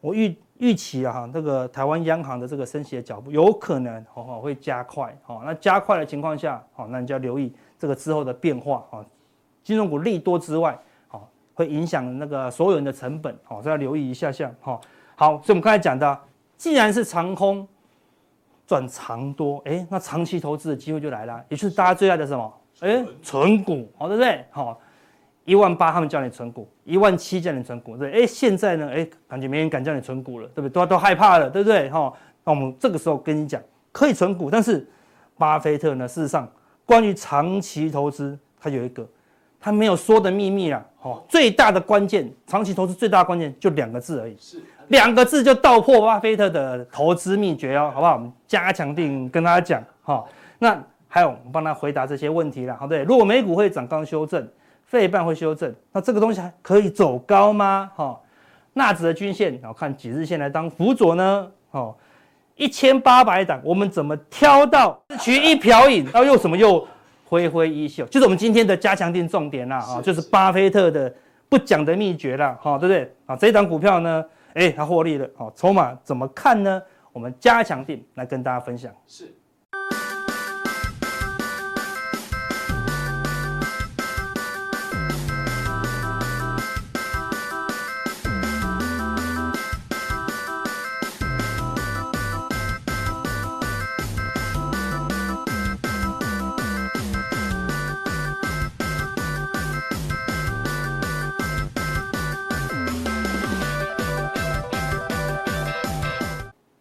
[0.00, 9.04] 我预预期啊，哈，这个台湾央行的这个升息的脚步有可能哦会加快，好，那加快的情况下，好，那你就要留意这个之后的变化，啊，
[9.62, 14.80] 金融股利多之外，好，会影响那个所有人的成本，好，所以要留意一下下，好，
[15.16, 16.18] 好，所以我们刚才讲的，
[16.56, 17.68] 既然是长空。
[18.66, 22.52] 转长多，哎，那长期投资的机会就来了，也就是大家最爱的什么？
[22.80, 24.44] 哎，存股，好，对不对？
[24.50, 24.78] 好，
[25.44, 30.70] 一万八他们叫你存股，一万七叫你存股，对，哎，现在呢，哎，感觉没人敢叫你存股了，对不对？
[30.70, 31.88] 都都害怕了，对不对？
[31.88, 32.12] 哈，
[32.44, 34.86] 那我们这个时候跟你讲，可以存股，但是
[35.38, 36.50] 巴菲特呢，事实上
[36.84, 39.08] 关于长期投资，他有一个
[39.66, 44.62] 他没有说的秘密啦，哈，最大的关键，长期投资最大的关键就两个字而已，是。
[44.90, 48.12] 两个字就道破巴菲特的投资秘诀哦，好不好？
[48.12, 50.24] 我们加强定跟大家讲哈。
[50.60, 53.02] 那还有，我们帮他回答这些问题了，好对。
[53.02, 54.48] 如果美股会涨高修正，
[54.84, 57.90] 费半会修正，那这个东西还可以走高吗？
[57.96, 58.16] 哈，
[58.72, 61.50] 纳指的均线，然后看几日线来当辅佐呢？
[61.72, 61.92] 哦，
[62.54, 66.04] 一千八百档，我们怎么挑到取一瓢饮？
[66.04, 66.86] 然后又什么又
[67.28, 71.12] 挥挥衣袖，就是我们今天的加强定重点啦，啊，就是巴菲特的
[71.48, 73.12] 不讲的秘诀啦，哈，对不对？
[73.26, 76.80] 啊，这一档股票呢，哎，它获利了，好，筹码怎么看呢？
[77.12, 78.92] 我们加强定来跟大家分享。
[79.06, 79.34] 是。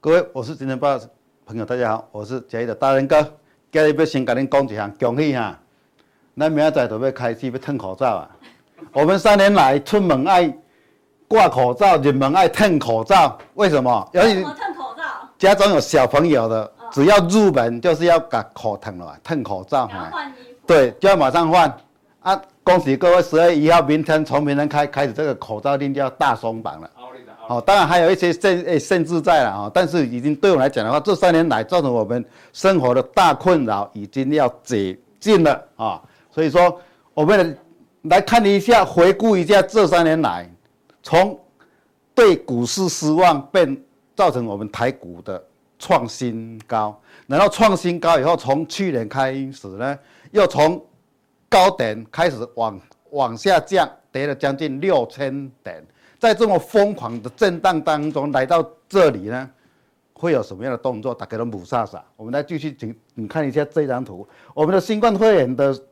[0.05, 0.99] 各位，我是金钱豹
[1.47, 3.19] 朋友，大家好，我是嘉义的大仁哥。
[3.71, 5.59] 今日要先跟您讲一下，恭喜哈！
[6.37, 8.29] 咱明仔载就要开始要褪口罩啊！
[8.93, 10.55] 我们三年来出门爱
[11.27, 14.07] 挂口罩，入门爱褪口罩，为什么？
[14.13, 15.03] 为什么褪口罩？
[15.39, 19.89] 家中有小朋友的，只要入门就是要把口褪了，褪口罩。
[19.91, 20.67] 要换衣服。
[20.67, 21.75] 对，就要马上换
[22.19, 22.39] 啊！
[22.63, 26.89] 恭喜各位，十月一号明天从明天开开始，这个口罩令就要大松绑了。
[27.47, 36.81] 好，当然还有一些限诶限制在了啊，但是已经对我来讲的话，这三年来造成我们生活的大困扰已经要解禁了啊，所以说
[37.13, 37.55] 我们
[38.03, 40.49] 来看一下，回顾一下这三年来，
[41.03, 41.39] 从
[42.15, 43.77] 对股市失望，变
[44.15, 45.43] 造成我们台股的
[45.77, 49.99] 创新高，然后创新高以后，从去年开始呢，
[50.31, 50.83] 又从
[51.47, 52.81] 高点开始往
[53.11, 55.85] 往下降，跌了将近六千点。
[56.19, 59.49] 在这么疯狂的震荡当中来到这里呢，
[60.13, 61.13] 会有什么样的动作？
[61.13, 62.03] 大家都母萨萨。
[62.15, 65.83] 我们来继续请你看一下这张图，我们的新冠肺炎的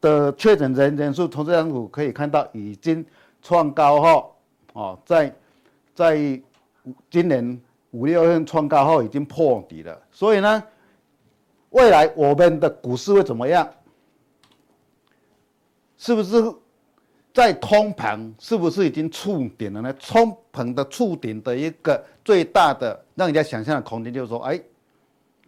[0.00, 3.04] 的确诊人人数，从这张图可以看到已经
[3.42, 4.36] 创高后，
[4.72, 5.34] 哦，在
[5.94, 6.16] 在
[7.10, 7.60] 今年
[7.90, 10.00] 五六月份创高后已经破底了。
[10.10, 10.62] 所以呢，
[11.70, 13.68] 未来我们的股市会怎么样？
[15.98, 16.42] 是不是？
[17.32, 19.92] 在通膨是不是已经触顶了呢？
[19.94, 24.60] 通膨的触顶的一个最大的让人家想象的空间，就是说，哎，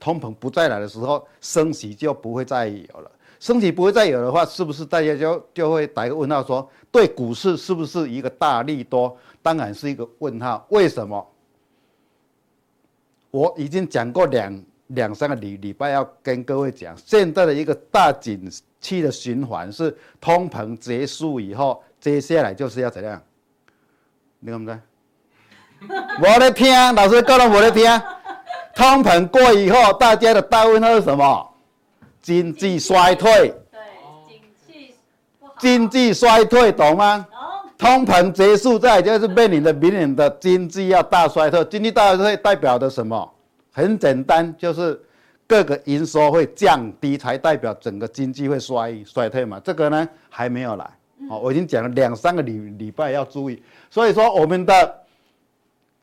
[0.01, 3.11] 通膨不再来的时候，升息就不会再有了。
[3.39, 9.15] 升息不会再有的话，是不是大家就就会打一个问号，说对股市是不是一个大利多？
[9.43, 10.67] 当然是一个问号。
[10.71, 11.31] 为什么？
[13.31, 18.51] 我已经讲过两两三个礼礼拜，要跟各位讲，现在的一个大景。
[18.85, 23.19] 气的循环是通膨结束以后，接下来就是要怎样？
[24.41, 24.83] 你看不看？
[26.21, 27.99] 我的天，老师告诉我的天，
[28.77, 31.51] 通膨过以后，大家的大问号是什么？
[32.21, 33.55] 经济衰退。
[33.73, 33.81] 对，
[34.29, 34.95] 经济
[35.41, 35.55] 不好。
[35.59, 37.27] 经济衰退，懂吗？
[37.79, 41.65] 通膨结束，再就是面临着明年的经济要大衰退。
[41.65, 43.34] 经济大衰退代表的什么？
[43.75, 44.99] 很简单，就是。
[45.47, 49.61] 各个营收会降低，才代表整个经济会衰衰退嘛？
[49.63, 50.91] 这个呢还没有来，
[51.29, 53.63] 哦，我已经讲了两三个礼礼拜要注意。
[53.91, 55.05] 所以说，我们的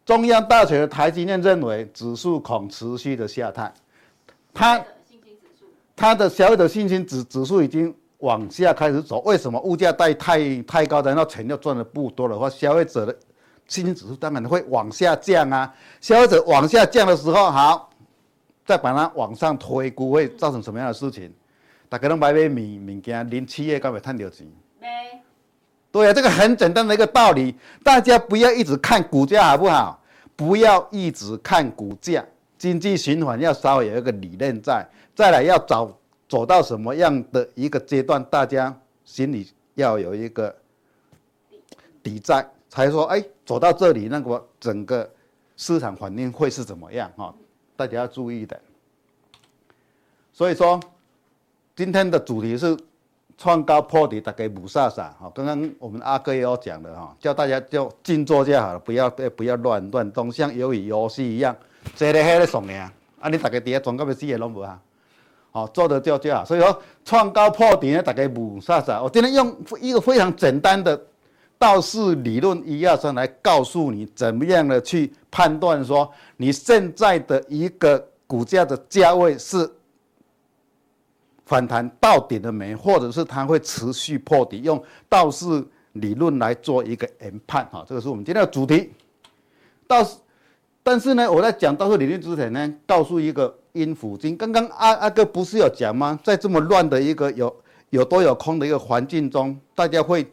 [0.05, 3.73] 中央大学的台积电认为指数恐持续的下探，
[4.53, 4.85] 它
[5.95, 9.21] 它的消费者信心指指数已经往下开始走。
[9.21, 9.59] 为什么？
[9.61, 13.17] 物价带太太高，然后钱又赚的不多的话，消费者的
[13.71, 15.73] 信心指数当然会往下降啊。
[16.01, 17.89] 消费者往下降的时候，好。
[18.63, 21.33] 再把它往上推估，会造成什么样的事情？
[21.89, 24.47] 大家都买买米物件，零七月刚会赚到钱。
[24.79, 24.87] 没。
[25.91, 29.99] 对啊，这个很简单的一个道理，大家不要一直看股价好不好？
[30.35, 32.23] 不要一直看股价，
[32.57, 34.87] 经济循环要稍微有一个理念在。
[35.15, 35.91] 再来要找
[36.29, 40.55] 走到什么样的一个阶段，大家心里要有一个
[42.01, 45.07] 底在，才说哎，走到这里，那个整个
[45.57, 47.33] 市场环境会是怎么样哈？
[47.75, 48.57] 大家要注意的，
[50.31, 50.79] 所以说
[51.75, 52.77] 今天的主题是
[53.37, 55.11] 创高破底，大家雾煞煞。
[55.19, 61.53] 哈，刚刚我们阿哥也有讲的哈，叫大家就静坐就好了，不要不要乱乱动，像鱿鱼游戏一样，
[61.93, 62.89] 坐在那里爽呀。
[63.19, 64.79] 啊，你大家底下装个咩事也拢无啊？
[65.51, 66.45] 好，做的就就好。
[66.45, 69.03] 所以说创高破底呢，大家雾煞煞。
[69.03, 70.99] 我今天用一个非常简单的
[71.61, 76.11] 道氏理论一二三来告诉你，怎么样的去判断说。
[76.35, 79.71] 你现在的一个股价的价位是
[81.45, 82.75] 反弹到顶了没？
[82.75, 84.63] 或者是它会持续破底？
[84.63, 88.91] 用道氏理论来做一个研判，哈，这个是我们今天的主题。
[89.85, 90.17] 道氏，
[90.81, 94.35] 但是呢，我在讲道氏理论之前呢，告诉一个阴符经。
[94.35, 96.19] 刚刚阿阿哥不是有讲吗？
[96.23, 97.55] 在这么乱的一个有
[97.91, 100.25] 有多有空的一个环境中，大家会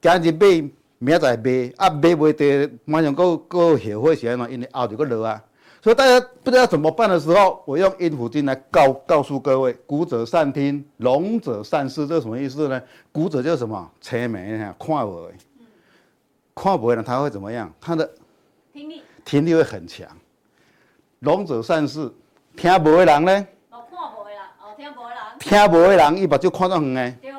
[0.00, 0.70] 赶紧被。
[1.00, 4.50] 明仔载卖，啊卖袂得，马上搁搁后悔是安怎？
[4.50, 5.40] 因为后头搁落啊。
[5.80, 12.04] 所以大家不知道怎么办的时候，我用阴符经来告告诉各位：古者善听，聋者善事。
[12.04, 12.82] 这是什么意思呢？
[13.12, 13.88] 古者就是什么？
[14.00, 15.34] 车没看不会，
[16.52, 17.72] 看不会呢，他会怎么样？
[17.80, 18.10] 他的
[18.72, 20.04] 听力听力会很强。
[21.20, 22.12] 聋者善事，
[22.56, 23.46] 听不会人呢？
[23.70, 25.18] 哦，看不会人，哦，听不会人。
[25.38, 27.16] 听不会人，一目就看到很哎。
[27.22, 27.38] 对哦。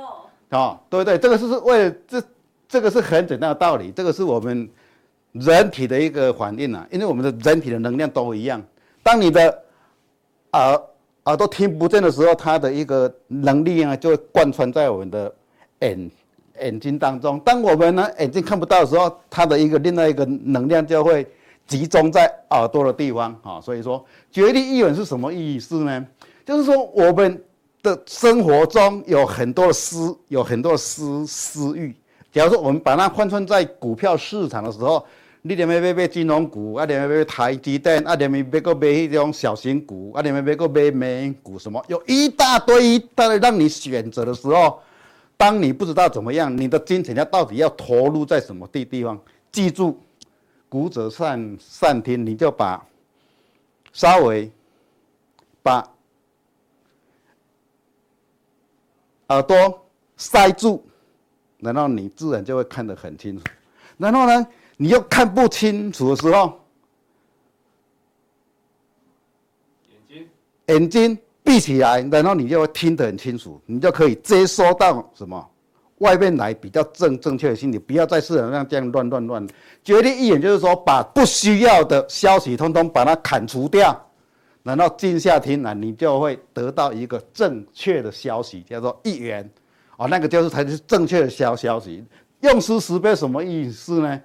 [0.52, 1.18] 哦，对不对？
[1.18, 2.24] 这个是是为了这，
[2.70, 3.92] 这个是很简单的道理。
[3.92, 4.70] 这个是我们。
[5.34, 8.60] 人体的一个反应啊，因为我们的人体的能量都一样。
[9.04, 9.64] 当你的
[10.54, 10.82] 耳
[11.26, 15.32] 耳朵听不见的时候，它的一个能力啊，就会贯穿在我们的
[15.82, 16.12] 眼
[16.60, 17.40] 眼睛当中。
[17.42, 21.28] 当我们呢眼睛看不到的时候，它的一个另外一个能量就会
[21.68, 23.62] 集中在耳朵的地方啊。
[23.62, 26.08] 所以说，决定意远是什么意思呢？
[26.44, 27.40] 就是说我们
[27.84, 31.96] 的生活中有很多的思，有很多的思思域。
[32.32, 35.06] 假如说我们把它换算在股票市场的时候，
[35.42, 44.80] 你连要买买金融股，啊连要买台积电，啊连要买个买迄种小型股，啊连要买个买美股什么，有一大堆一大堆让你选择的时候，
[45.38, 49.20] 当你不知道怎么样，你的金钱要到底要投入在什么地地方？
[49.52, 50.00] 记住，
[50.68, 52.86] 古者善善听，你就把
[53.92, 54.52] 稍微
[55.64, 55.84] 把
[59.30, 59.86] 耳朵
[60.18, 60.86] 塞住。
[61.60, 63.44] 然后你自然就会看得很清楚，
[63.98, 66.58] 然后呢，你又看不清楚的时候，
[69.90, 70.30] 眼睛
[70.68, 75.50] 眼睛闭起来，然后你就会听得很清楚，你就可以接收到什么
[75.98, 79.46] 外面来比较正正确的信息，不要在市场上这样乱乱乱。
[79.84, 83.94] 决定一眼就是说，把不需要的消息通通把它砍除掉，
[84.64, 89.50] 然后静下听来，你就会得到一个正确的消息，叫做一元。
[90.00, 92.02] 哦，那个就是才是正确的消消息。
[92.40, 94.22] 用时识别什么意思呢？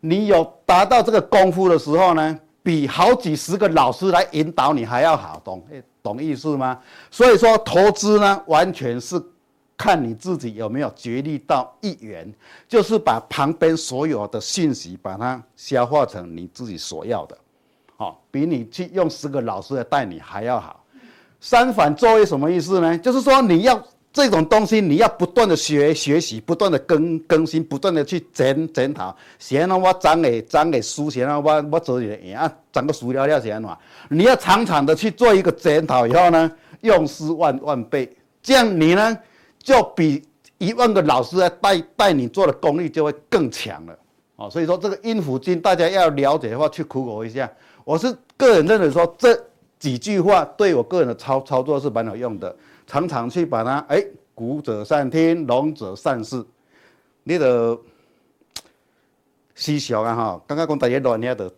[0.00, 5.62] 你有达到这个功夫的时候呢，比好几十个老师来引导你还要好，懂？
[6.02, 6.78] 懂意思吗？
[7.10, 9.22] 所以说投资呢，完全是
[9.76, 12.32] 看你自己有没有决力到一元，
[12.66, 17.36] 就是把旁边所有的信息把它消化成你自己所要的，
[17.98, 20.82] 好，比你去用十个老师来带你还要好。
[21.38, 22.96] 三反作为什么意思呢？
[22.96, 23.78] 就是说你要。
[24.10, 29.14] 这种东西你要不断的学学习，不断的更更新，不断的去检检讨。
[29.38, 33.78] 先让我长诶长诶书，先让我我做点啊，长个书了了先嘛。
[34.08, 38.10] 你要常常的去做一个检讨以后呢，用思万万倍，
[38.42, 39.16] 这样你呢
[39.62, 40.24] 就比
[40.56, 43.96] 一万个老师来带带你做的功力就会更强了。
[44.36, 47.48] 哦，所以说这个阴符经大家要了解的话，去苦口一下。
[47.84, 49.38] 我是个人认为说这
[49.78, 52.56] 几句话对我个人的操操作是蛮有用的。
[52.88, 54.02] 常常去把它，哎，
[54.34, 56.42] 古者善听，聋者善事，
[57.22, 57.78] 你的
[59.54, 61.52] 思想啊，哈，刚刚讲大家乱遐的，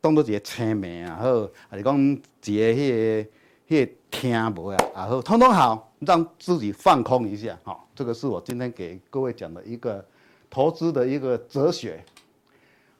[0.00, 3.28] 当做一个青梅啊，好，还是讲一个迄个
[3.68, 10.06] 迄个听无啊，啊好，通通好，让自己放空一下，哈，这个是我今天给各位讲的一个
[10.48, 12.04] 投资的一个哲学。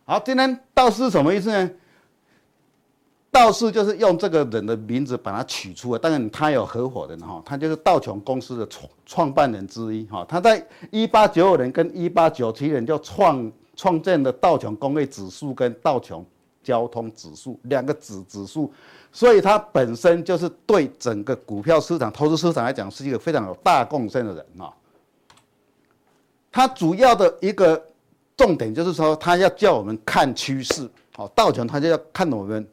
[0.05, 1.70] 好，今天道是什么意思呢？
[3.35, 10.25] 道士就是用这个人的名字把它取出来，当然他有合伙人哈，他就是道琼公司的创创办人之一哈。
[10.29, 16.25] 他在一八九五年跟一八九七年就创创建了道琼工业指数跟道琼
[16.62, 18.73] 交通指数两个指指数，
[19.11, 24.73] 所以他本身就是对整个股票市场、投资市场来讲是一个非常有大贡献的人哈。
[26.53, 27.85] 他主要的一个
[28.37, 32.64] 重点就是说，他要叫我们看趋势，好，道琼他就要看我们。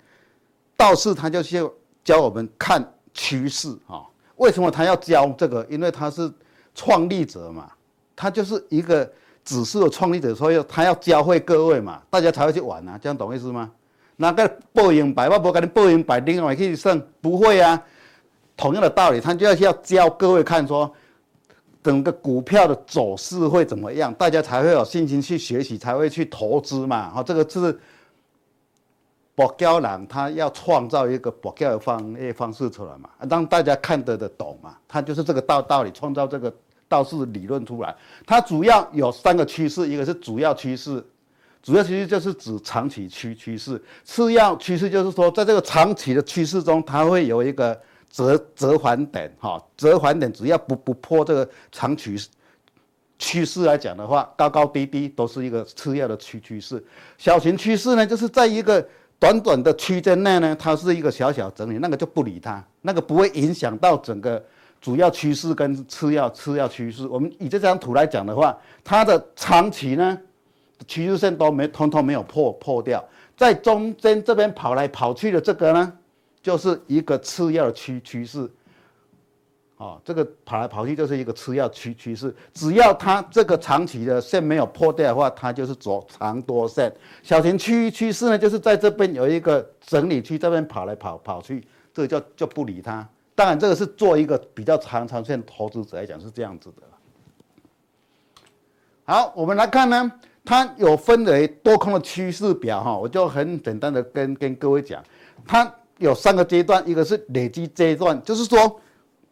[0.81, 1.69] 道士他就是
[2.03, 4.01] 教我们看趋势啊，
[4.37, 5.63] 为什么他要教这个？
[5.69, 6.31] 因为他是
[6.73, 7.69] 创立者嘛，
[8.15, 9.07] 他就是一个
[9.45, 13.69] 指数的创立者，所以他要教会各位嘛，大家才会去玩啊，这样懂意思吗？
[14.17, 17.79] 那个报应牌，我不跟你报应牌，另外可以胜，不会啊。
[18.57, 20.91] 同样的道理，他就要要教各位看说，
[21.83, 27.11] 整个股票的走势会怎么样，大家才会有信心去学习，才会去投资嘛。
[27.11, 27.79] 好，这个是。
[29.33, 34.75] 博教人他要创造一个博教的方诶方式出来嘛，让大家看得得懂嘛。
[34.87, 36.53] 他就是这个道道理，创造这个
[36.87, 37.95] 道士理论出来。
[38.25, 41.03] 它主要有三个趋势，一个是主要趋势，
[41.63, 43.81] 主要趋势就是指长期趋趋势。
[44.03, 47.79] 次要趋势就是说，在这个长期的趋势中，它会有一个
[48.09, 52.17] 折折返点，哈，折返点只要不不破这个长期
[53.17, 56.83] 趋势来讲的话，高高低低都是一个次要的趋趋势。
[57.17, 58.85] 小型趋势呢，就是在一个
[59.21, 64.43] 短短的区间内呢，它是一个小小整理，那个就不理它，那个不会影响到整个
[64.81, 67.05] 主要趋势跟次要次要趋势。
[67.05, 70.17] 我们以这张图来讲的话，它的长期呢
[70.87, 73.07] 趋势线都没通通没有破破掉，
[73.37, 75.93] 在中间这边跑来跑去的这个呢，
[76.41, 78.49] 就是一个次要的趋趋势。
[79.81, 86.93] 哦，这个跑来跑去就是一个次要趋趋势，只要它这个长期的线没有破掉的话，它就是走长多线。
[87.23, 93.03] 小型趋趋势呢，就是在这边有一个整理区，这边跑来跑跑去，这个就就不理它。
[93.33, 96.83] 当然，这个是做一个比较长长线投资者来讲是这样子的。
[99.05, 100.11] 好，我们来看呢，
[100.45, 105.03] 它有分为多空的趋势表哈，我就很简单的跟跟各位讲，
[105.43, 108.79] 它有三个阶段，一个是累积阶段，就是说。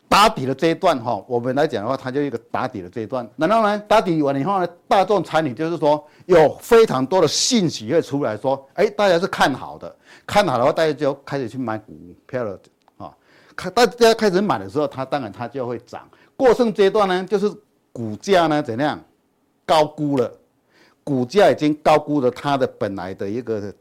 [0.09, 3.29] 打底的这一段哈，我们来讲的话，它就一个打底的这一段。
[3.37, 9.95] 然后呢，打底完以后呢，大众参与就是说有非常多的信息会出来说，哎，大家是看好的，
[10.25, 11.93] 看好的话，大家就开始去买股
[12.25, 12.59] 票了
[12.97, 13.15] 啊。
[13.55, 16.09] 看大家开始买的时候，它当然它就会涨。
[16.35, 17.47] 过剩阶段呢，就是
[17.93, 18.99] 股价呢怎样
[19.63, 20.31] 高估了，
[21.03, 23.71] 股价已经高估了它的本来的一个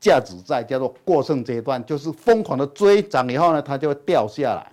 [0.00, 4.72] 价值在，叫做过剩阶段，就是疯狂的追涨以后呢，它就会掉下来。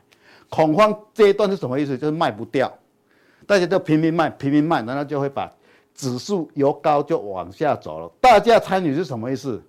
[0.53, 1.97] 恐慌这一段是什么意思？
[1.97, 2.71] 就是卖不掉，
[3.47, 5.51] 大家就拼命卖，拼命卖，然后就会把
[5.95, 8.11] 指数由高就往下走了。
[8.21, 9.59] 大家参与是什么意思？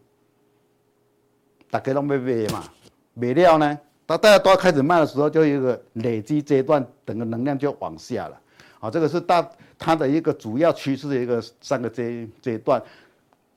[1.70, 2.64] 大家都没卖嘛，
[3.14, 8.38] 没料呢，当大家都要开始卖的时候，就一个累积阶段，整个能量就往下了。
[8.78, 12.82] 好，这个是大它的一个主要趋势的一个三个阶阶段。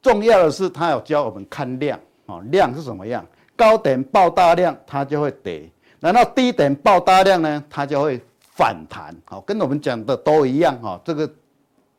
[0.02, 3.26] 重要的是，它要教我们看量啊，量是什么样？
[3.58, 5.70] 高点爆大量，它就会跌。
[6.00, 11.02] 然后低点爆大量呢，它就会反弹，好，跟我们讲的都一样哈。
[11.04, 11.34] 这个，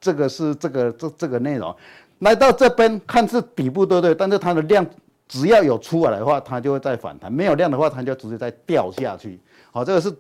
[0.01, 1.75] 这个是这个这这个内容，
[2.21, 4.15] 来到这边看是底部对不对？
[4.15, 4.87] 但是它的量
[5.27, 9.41] 只要有出来的话，它就会再反弹；没有量的话，它就直接再掉下去。
[9.73, 10.17] 好，这个是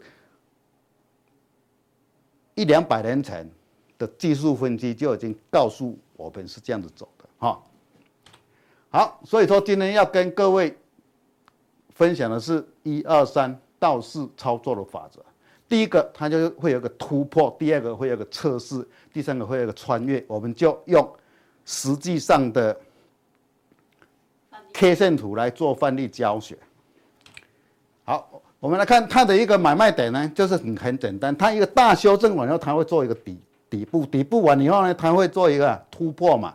[2.56, 3.48] 一两百年前
[3.96, 7.60] 的技术分析就已经告诉我们是这样子走的哈。
[8.90, 10.76] 好，所以说今天要跟各位
[11.94, 13.56] 分享的是一二三。
[13.78, 15.20] 道氏操作的法则，
[15.68, 20.24] 第一个它就会有个突破，第二个会有个测试，第三个会有个穿越。
[20.26, 21.08] 我们就用
[21.64, 22.76] 实际上的
[24.72, 26.58] K 线图来做范例教学。
[28.04, 33.38] 好，我们来看它的一个买卖点呢，就是很很简单，它一个大修正完以后，它会做一个底
[33.70, 36.54] 底部，底部完以后呢，它会做一个突破嘛，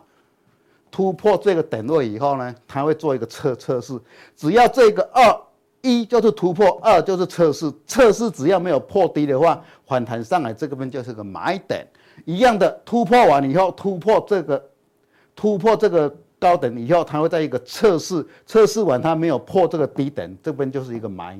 [0.90, 3.98] 突破这个点位以后呢，它会做一个测测试，
[4.36, 5.40] 只要这个二。
[5.84, 7.70] 一就是突破，二就是测试。
[7.86, 11.86] 测试只要没有破低的话，反弹上来这个边就是个买点。
[12.24, 14.64] 一样的突破完以后，突破这个
[15.36, 21.38] 突破这个高点以后，它会在一个测试，测试完它没有破这个低点，这边就是一个买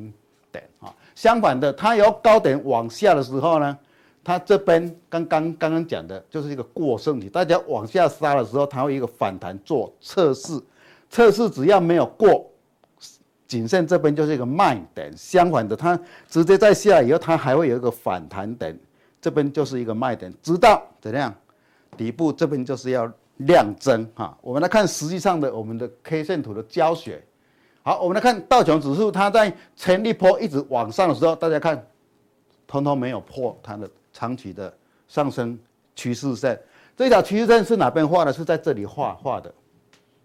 [0.52, 0.94] 点啊。
[1.14, 3.78] 相反的，它由高点往下的时候呢，
[4.22, 10.60] 它这边刚刚刚刚讲的就是一个过剩期，大家往下杀的时候，它会一个反弹做测试，
[11.08, 12.50] 测试只要没有过。
[13.54, 15.96] 颈线这边就是一个卖点，相反的，它
[16.28, 18.76] 直接在下以后，它还会有一个反弹点，
[19.20, 21.32] 这边就是一个卖点，直到怎样？
[21.96, 24.36] 底部这边就是要量增哈。
[24.42, 27.22] 我们来看实际上的我们的 K 线图的教学。
[27.84, 31.86] 好，我们来看道琼指数，它在前一波一直往上的时候，大家看，
[32.66, 34.74] 通通没有破它的长期的
[35.06, 35.56] 上升
[35.94, 36.60] 趋势线。
[36.96, 38.32] 这条趋势线是哪边画的？
[38.32, 39.54] 是在这里画画的，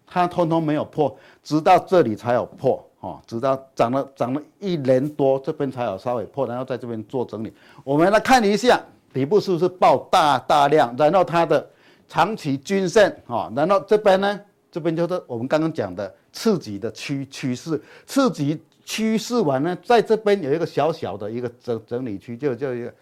[0.08, 2.84] 它通通没有破，直到这里才有破。
[3.02, 7.54] 哦，直到涨了涨了一年多，这边才有稍微破，然后在这边做整理。
[7.86, 8.78] 我们来看一下
[9.14, 11.66] 底部是不是爆大大量，然后它的
[12.10, 14.39] 长期均线啊，然后这边呢，
[14.70, 22.93] 这边就是我们刚刚讲的刺激的趋趋势，刺激趋势完呢，在这边有一个小小的一个整整理区，就就一个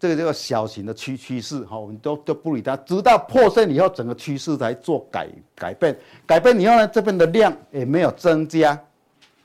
[0.00, 8.80] 这个叫小型的趋趋势哈，我们都都不理它，直到破线以后，整个趋势才做改改变，改变以后呢，这边的量也没有增加。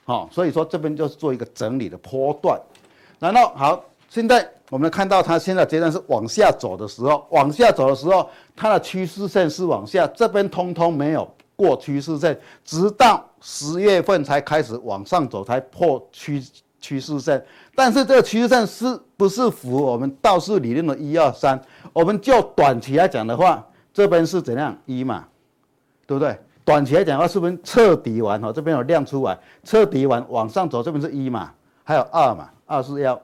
[0.09, 2.59] 好，所以说这边就是做一个整理的波段，
[3.19, 12.35] 然后好，现在我们看到它现在阶段是往下走的时候，往下走的时候，它的趋势线是往下，这边通通没有过趋势线，
[12.65, 16.43] 直到十月份才开始往上走，才破趋
[16.81, 17.45] 趋势线。
[17.75, 21.61] 但是这个趋势线是不是符合我们道氏理论的一二三？
[21.93, 25.27] 我们就短期来讲的话，这边是怎样一嘛，
[26.07, 26.35] 对不对？
[26.69, 28.53] 短期来讲的话，是不是彻底完哈？
[28.53, 31.51] 这边有量出来，彻底完往上走，这边是一嘛，
[31.83, 33.19] 还有二嘛，二是要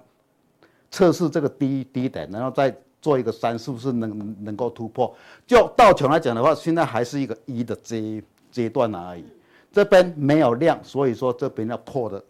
[0.90, 5.16] 测试这个低低点，然后再做一个三，是不是能能够突破？
[5.46, 9.24] 就道琼来讲的话，现在还是一个一的阶阶段而已。
[9.72, 12.24] 这边没有量，所以说这边要破的，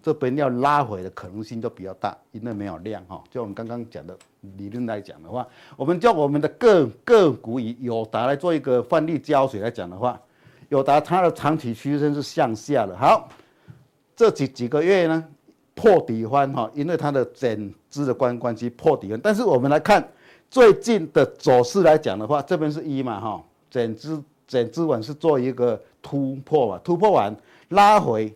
[0.00, 3.20] 这边要拉回的可能性就比较大，因为没有量哈。
[3.28, 4.16] 就我们刚刚讲的
[4.56, 5.44] 理论来讲的话，
[5.76, 10.16] 我们就我们的个个股以友达来做一个范例教学来讲的话。
[10.70, 12.96] 友达它的长期趋势是向下的。
[12.96, 13.28] 好，
[14.16, 15.24] 这几几个月呢
[15.74, 19.20] 破底翻哈，因为它的减资的关关系破底翻。
[19.20, 20.08] 但是我们来看
[20.48, 27.36] 最近的走势来讲的话，这边是一嘛哈，减资减资完是做一个突破嘛，突破完
[27.70, 28.32] 拉回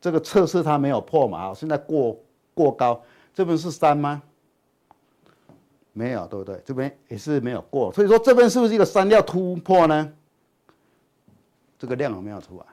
[0.00, 2.18] 这个测试它没有破嘛，现在过
[2.52, 3.00] 过高，
[3.32, 4.20] 这边是三吗？
[5.92, 6.60] 没有，对不对？
[6.64, 10.12] 这边也是没有过，所以说这边是不是一个三要突破呢？
[11.78, 12.66] 这个量有没有出来？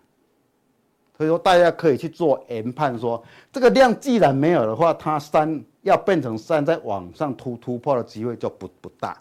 [1.15, 9.15] 所以说大家可以去做研判说，这个量既然没有的话，它三要变成三再往上突突破的机会就不不大。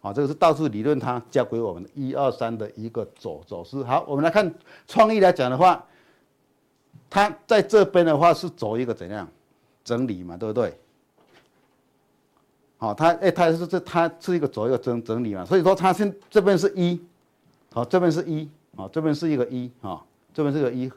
[0.00, 3.82] 啊，这个是道氏理论它教给我们的一二三的一个走走势。
[3.82, 4.52] 好，我们来看
[4.86, 5.84] 创意来讲的话，
[7.10, 9.26] 它在这边的话是走一个怎样
[9.84, 10.76] 整理嘛，对不对？
[12.78, 17.00] 好，它哎，它是这它是一个走一个整整理嘛，所以说它现这边是一，
[17.72, 18.48] 好，这边是一，
[18.78, 20.00] 啊，这边是一个一，啊，
[20.32, 20.88] 这边是个一，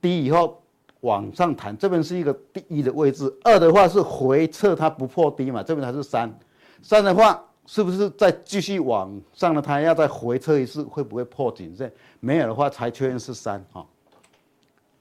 [0.00, 0.62] 低以后
[1.00, 6.32] 往上弹，这边是一个第一的位置，二的话是回撤它不破低嘛，这边还是三，
[6.80, 9.60] 三的话是不是再继续往上呢？
[9.60, 11.92] 它要再回撤一次，会不会破颈线？
[12.20, 13.84] 没有的话才确认是三，哈。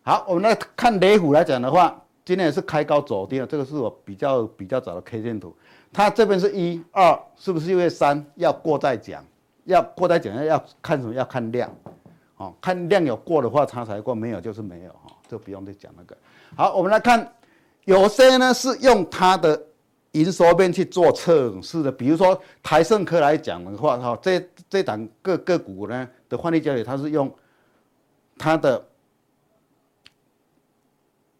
[0.01, 5.55] 好，我们来看雷虎来讲的话，今天也是开高走低了，这个是我比较比较早的 K 线图。
[5.93, 9.23] 它这边是一二，是不是因为三要过再讲？
[9.65, 11.13] 要过再讲要要看什么？
[11.13, 11.71] 要看量，
[12.39, 16.17] 哦，看量有过的话，它才过；没有就是没有，哈，就不用再讲那个。
[16.55, 17.31] 好，我们来看，
[17.85, 19.61] 有些呢是用它的
[20.13, 27.33] 营收面去做测试的，比如说台盛科来讲的话，哈，这这档个个股呢的换利交易，它是用
[28.37, 28.85] 它的。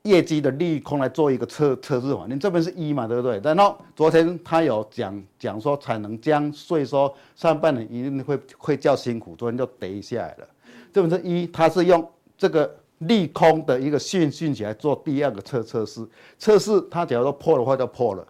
[0.03, 2.25] 业绩的利空来做一个测测试嘛。
[2.27, 3.37] 你，这边是一嘛，对不对？
[3.43, 10.47] 然后昨天他有讲讲说产能将税收上半年一定会会较辛苦，昨天就跌下来了。
[10.93, 18.27] 这边是一，它是用这个利空的一个讯讯息来做第二个测测试，测试它假如说破的话就破了，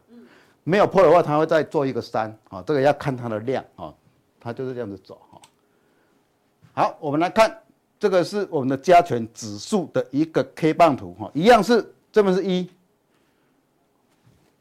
[0.63, 3.93] 没有破的话它会再做一个三啊，这个要看它的量啊，
[4.39, 5.41] 它就是这样子走哈。
[6.73, 7.55] 好，我们来看。
[8.01, 12.69] 这个是我们的加权指数的一个 K 棒图哈，一样是这边是一，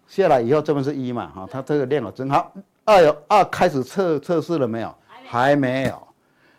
[0.09, 2.53] 下来以后这边是一嘛哈，它这个量了真好。
[2.85, 4.93] 二有二开始测测试了没有？
[5.25, 6.08] 还没有。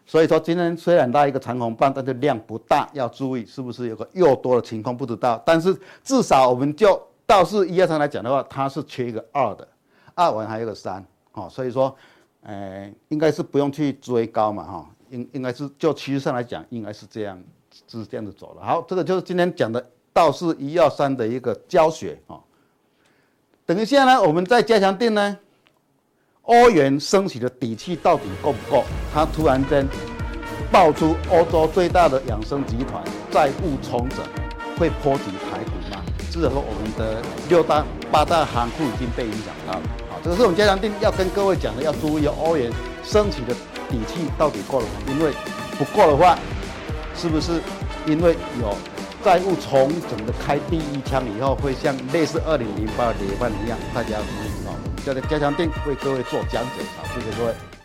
[0.10, 5.40] 所以说今天虽然拉一个长红棒，但是量不大，要注意是不是有个又多的情况不知道。
[5.46, 9.68] 但是至少我们就道是一二三来讲的话，它是缺一个二的，
[10.16, 11.96] 二完还有个三，哦，所以说，
[12.42, 14.90] 呃，应该是不用去追高嘛哈。
[15.12, 17.40] 应应该是就趋势上来讲，应该是这样，
[17.88, 18.66] 是这样子走了。
[18.66, 22.40] 好，这个就是今天讲的道是一二三的一个教学啊。
[23.64, 25.38] 等一下呢，我们再加强定呢，
[26.50, 28.84] 欧元升息的底气到底够不够？
[29.14, 29.88] 它突然间
[30.72, 34.26] 爆出欧洲最大的养生集团债务重整，
[34.80, 36.02] 会波及台股吗？
[36.32, 39.82] 至少说我们的六大八大行库已经被影响到了。
[40.10, 42.72] 好，这个是我们加强錠要跟各位讲的，要注意欧元
[43.04, 43.56] 升息的。
[43.90, 44.92] 底气到底够了吗？
[45.08, 45.32] 因为
[45.80, 46.38] 不够的话，
[47.16, 47.60] 是不是
[48.06, 48.78] 因为有
[49.26, 53.18] 债务重整的开第一枪以后，会像类似二零零八年
[53.66, 53.76] 一样？
[53.92, 54.20] 大家
[55.06, 57.79] 叫做加强定为各位做讲解，好，谢谢各位。